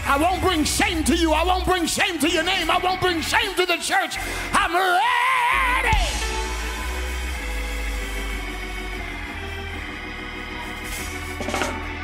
I 0.06 0.18
won't 0.22 0.40
bring 0.44 0.64
shame 0.64 1.04
to 1.06 1.16
you. 1.16 1.34
I 1.34 1.44
won't 1.44 1.66
bring 1.66 1.88
shame 1.88 2.20
to 2.20 2.30
your 2.30 2.44
name. 2.44 2.70
I 2.70 2.78
won't 2.78 3.02
bring 3.02 3.22
shame 3.22 3.56
to 3.56 3.66
the 3.66 3.78
church. 3.78 4.18
I'm 4.54 4.76
ready. 4.76 5.98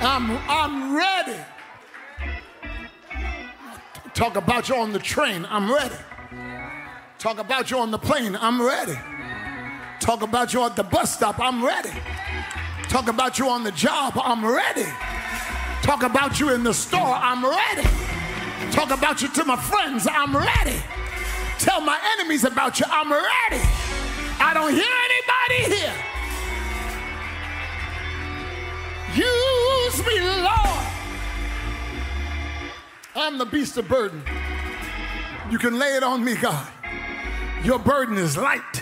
I'm, 0.02 0.32
I'm 0.50 0.96
ready. 0.96 1.40
Talk 4.24 4.38
about 4.38 4.70
you 4.70 4.76
on 4.78 4.94
the 4.94 5.00
train, 5.00 5.46
I'm 5.50 5.70
ready. 5.70 5.98
Talk 7.20 7.40
about 7.40 7.70
you 7.70 7.78
on 7.80 7.92
the 7.92 7.98
plane, 7.98 8.38
I'm 8.40 8.62
ready. 8.62 8.98
Talk 10.00 10.22
about 10.22 10.54
you 10.54 10.64
at 10.64 10.78
the 10.78 10.84
bus 10.84 11.14
stop, 11.14 11.42
I'm 11.42 11.62
ready. 11.62 11.92
Talk 12.84 13.10
about 13.10 13.38
you 13.38 13.50
on 13.50 13.66
the 13.66 13.72
job, 13.74 14.14
I'm 14.16 14.46
ready. 14.46 14.88
Talk 15.82 16.04
about 16.04 16.40
you 16.40 16.54
in 16.54 16.64
the 16.64 16.74
store, 16.74 17.02
I'm 17.02 17.44
ready. 17.44 17.86
Talk 18.72 18.92
about 18.92 19.22
you 19.22 19.28
to 19.28 19.44
my 19.44 19.58
friends, 19.58 20.08
I'm 20.10 20.34
ready. 20.34 20.82
Tell 21.60 21.82
my 21.82 22.00
enemies 22.14 22.46
about 22.46 22.80
you, 22.80 22.86
I'm 22.90 23.12
ready. 23.12 23.62
I 24.40 24.54
don't 24.54 24.72
hear 24.72 24.96
anybody 25.10 25.76
here. 25.76 25.96
Use 29.18 30.06
me, 30.08 30.44
Lord. 30.44 30.93
I'm 33.16 33.38
the 33.38 33.45
beast 33.45 33.78
of 33.78 33.88
burden. 33.88 34.24
You 35.51 35.59
can 35.59 35.78
lay 35.78 35.95
it 35.95 36.03
on 36.03 36.26
me, 36.26 36.36
God. 36.36 36.68
Your 37.64 37.78
burden 37.78 38.18
is 38.18 38.36
light. 38.36 38.82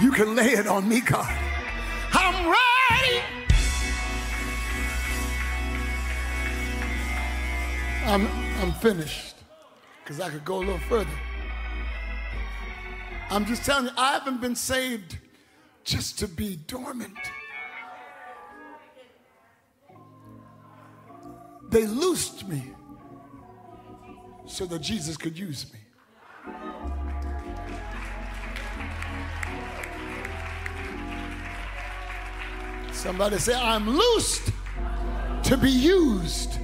You 0.00 0.10
can 0.10 0.34
lay 0.34 0.50
it 0.50 0.66
on 0.66 0.88
me, 0.88 1.00
God. 1.00 1.32
I'm 2.12 2.54
ready. 2.90 3.22
I'm, 8.06 8.26
I'm 8.60 8.72
finished 8.72 9.36
because 10.02 10.20
I 10.20 10.30
could 10.30 10.44
go 10.44 10.56
a 10.56 10.60
little 10.60 10.78
further. 10.80 11.10
I'm 13.30 13.44
just 13.44 13.64
telling 13.64 13.86
you, 13.86 13.92
I 13.96 14.12
haven't 14.14 14.40
been 14.40 14.56
saved 14.56 15.18
just 15.84 16.18
to 16.18 16.28
be 16.28 16.56
dormant. 16.66 17.18
They 21.70 21.86
loosed 21.86 22.48
me 22.48 22.72
so 24.48 24.66
that 24.66 24.80
Jesus 24.80 25.16
could 25.16 25.38
use 25.38 25.72
me. 25.72 25.78
Somebody 32.92 33.38
say, 33.38 33.54
I'm 33.54 33.88
loosed 33.88 34.50
to 35.44 35.56
be 35.56 35.70
used. 35.70 36.50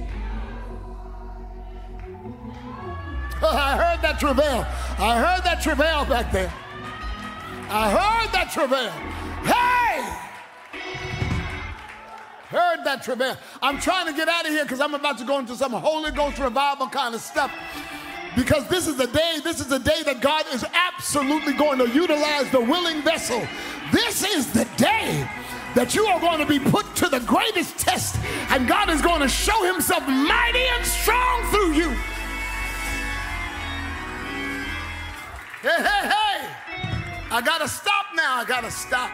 I 3.41 3.77
heard 3.77 4.01
that 4.01 4.19
travail. 4.19 4.67
I 4.99 5.17
heard 5.17 5.43
that 5.43 5.61
travail 5.61 6.05
back 6.05 6.31
there. 6.31 6.53
I 7.69 7.89
heard 7.89 8.31
that 8.33 8.51
travail. 8.51 8.91
Heard 12.55 12.85
that 12.85 13.03
travail. 13.03 13.35
I'm 13.61 13.81
trying 13.81 14.07
to 14.07 14.13
get 14.13 14.29
out 14.29 14.45
of 14.45 14.51
here 14.53 14.63
because 14.63 14.79
I'm 14.79 14.93
about 14.93 15.17
to 15.17 15.25
go 15.25 15.39
into 15.39 15.57
some 15.57 15.73
Holy 15.73 16.11
Ghost 16.11 16.39
revival 16.39 16.87
kind 16.87 17.13
of 17.13 17.19
stuff. 17.19 17.51
Because 18.33 18.65
this 18.69 18.87
is 18.87 18.95
the 18.95 19.07
day, 19.07 19.39
this 19.43 19.59
is 19.59 19.67
the 19.67 19.79
day 19.79 20.03
that 20.03 20.21
God 20.21 20.45
is 20.53 20.63
absolutely 20.73 21.51
going 21.51 21.79
to 21.79 21.89
utilize 21.89 22.49
the 22.51 22.61
willing 22.61 23.01
vessel. 23.01 23.45
This 23.91 24.23
is 24.23 24.53
the 24.53 24.63
day 24.77 25.27
that 25.75 25.95
you 25.95 26.05
are 26.05 26.17
going 26.21 26.39
to 26.39 26.45
be 26.45 26.57
put 26.57 26.95
to 26.95 27.09
the 27.09 27.19
greatest 27.19 27.77
test, 27.77 28.15
and 28.49 28.69
God 28.69 28.89
is 28.89 29.01
going 29.01 29.19
to 29.19 29.27
show 29.27 29.65
himself 29.65 30.07
mighty 30.07 30.63
and 30.63 30.85
strong 30.85 31.43
through 31.51 31.73
you. 31.73 31.89
Hey, 35.61 35.83
hey, 35.83 36.07
hey. 36.07 36.49
I 37.31 37.41
got 37.43 37.59
to 37.59 37.67
stop 37.67 38.05
now. 38.15 38.37
I 38.37 38.45
got 38.45 38.63
to 38.63 38.71
stop. 38.71 39.11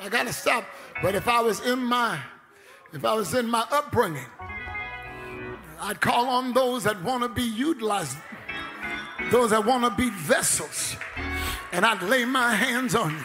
I 0.00 0.08
got 0.08 0.26
to 0.26 0.32
stop. 0.32 0.64
But 1.00 1.14
if 1.14 1.28
I 1.28 1.40
was 1.40 1.60
in 1.60 1.78
my, 1.78 2.18
if 2.92 3.04
I 3.04 3.14
was 3.14 3.34
in 3.34 3.48
my 3.48 3.64
upbringing, 3.70 4.26
I'd 5.80 6.00
call 6.00 6.28
on 6.28 6.52
those 6.52 6.84
that 6.84 7.02
want 7.02 7.22
to 7.22 7.28
be 7.28 7.42
utilized, 7.42 8.16
those 9.30 9.50
that 9.50 9.64
want 9.64 9.84
to 9.84 9.90
be 9.90 10.10
vessels, 10.10 10.96
and 11.72 11.84
I'd 11.84 12.02
lay 12.02 12.24
my 12.24 12.54
hands 12.54 12.94
on 12.94 13.10
you. 13.10 13.24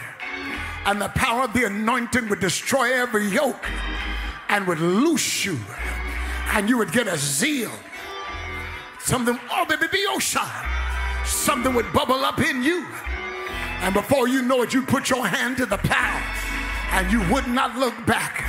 And 0.86 1.00
the 1.00 1.08
power 1.10 1.44
of 1.44 1.52
the 1.52 1.64
anointing 1.64 2.28
would 2.28 2.40
destroy 2.40 2.94
every 2.94 3.26
yoke 3.26 3.64
and 4.48 4.66
would 4.66 4.80
loose 4.80 5.44
you. 5.44 5.58
And 6.52 6.68
you 6.68 6.78
would 6.78 6.92
get 6.92 7.06
a 7.06 7.18
zeal. 7.18 7.72
Something, 8.98 9.38
oh, 9.50 9.66
baby, 9.66 9.86
be 9.92 10.20
shine. 10.20 10.66
Something 11.26 11.74
would 11.74 11.92
bubble 11.92 12.24
up 12.24 12.40
in 12.40 12.62
you. 12.62 12.86
And 13.80 13.94
before 13.94 14.28
you 14.28 14.42
know 14.42 14.62
it, 14.62 14.72
you 14.72 14.82
put 14.82 15.10
your 15.10 15.26
hand 15.26 15.58
to 15.58 15.66
the 15.66 15.76
plow 15.78 16.37
and 16.90 17.10
you 17.12 17.20
would 17.32 17.46
not 17.46 17.76
look 17.76 17.94
back. 18.06 18.44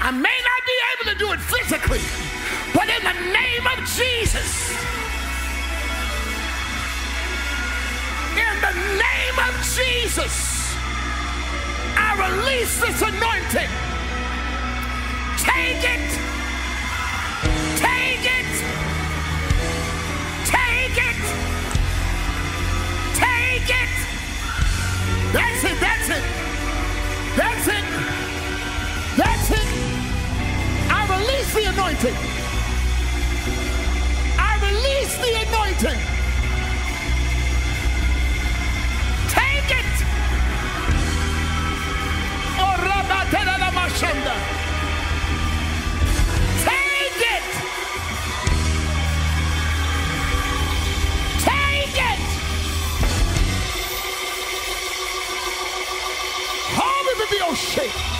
I 0.00 0.10
may 0.10 0.38
not 0.50 0.60
be 0.66 0.76
able 0.92 1.06
to 1.12 1.18
do 1.18 1.32
it 1.32 1.40
physically, 1.40 2.04
but 2.72 2.88
in 2.88 3.02
the 3.02 3.32
name 3.32 3.66
of 3.66 3.78
Jesus, 3.96 4.70
in 8.36 8.54
the 8.60 8.74
name 9.00 9.38
of 9.48 9.54
Jesus, 9.74 10.74
I 11.96 12.10
release 12.28 12.80
this 12.80 13.00
anointing. 13.02 13.72
Take 15.38 15.84
it. 15.84 16.10
Take 17.76 18.26
it. 18.38 18.52
Take 20.46 20.98
it. 21.10 21.22
Take 23.14 23.70
it. 23.82 23.92
That's 25.32 25.64
it. 25.64 25.80
That's 25.80 26.08
it. 26.10 26.53
That's 27.36 27.68
it. 27.68 27.84
That's 29.16 29.50
it. 29.50 29.68
I 30.90 31.00
release 31.18 31.54
the 31.54 31.64
anointing. 31.64 32.16
I 34.38 34.52
release 34.68 35.16
the 35.18 35.32
anointing. 35.48 36.00
Oh, 42.56 42.74
online. 57.76 58.13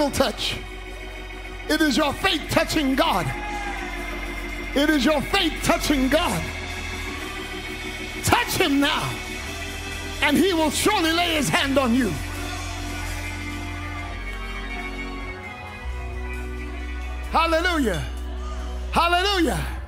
Physical 0.00 0.10
touch. 0.10 0.56
It 1.68 1.80
is 1.80 1.96
your 1.96 2.12
faith 2.14 2.42
touching 2.50 2.94
God. 2.94 3.26
It 4.74 4.88
is 4.88 5.04
your 5.04 5.20
faith 5.20 5.52
touching 5.62 6.08
God. 6.08 6.42
Touch 8.24 8.56
him 8.56 8.80
now 8.80 9.10
and 10.22 10.36
he 10.36 10.52
will 10.52 10.70
surely 10.70 11.12
lay 11.12 11.34
his 11.34 11.48
hand 11.48 11.78
on 11.78 11.94
you. 11.94 12.10
Hallelujah. 17.30 18.02
Hallelujah. 18.92 19.79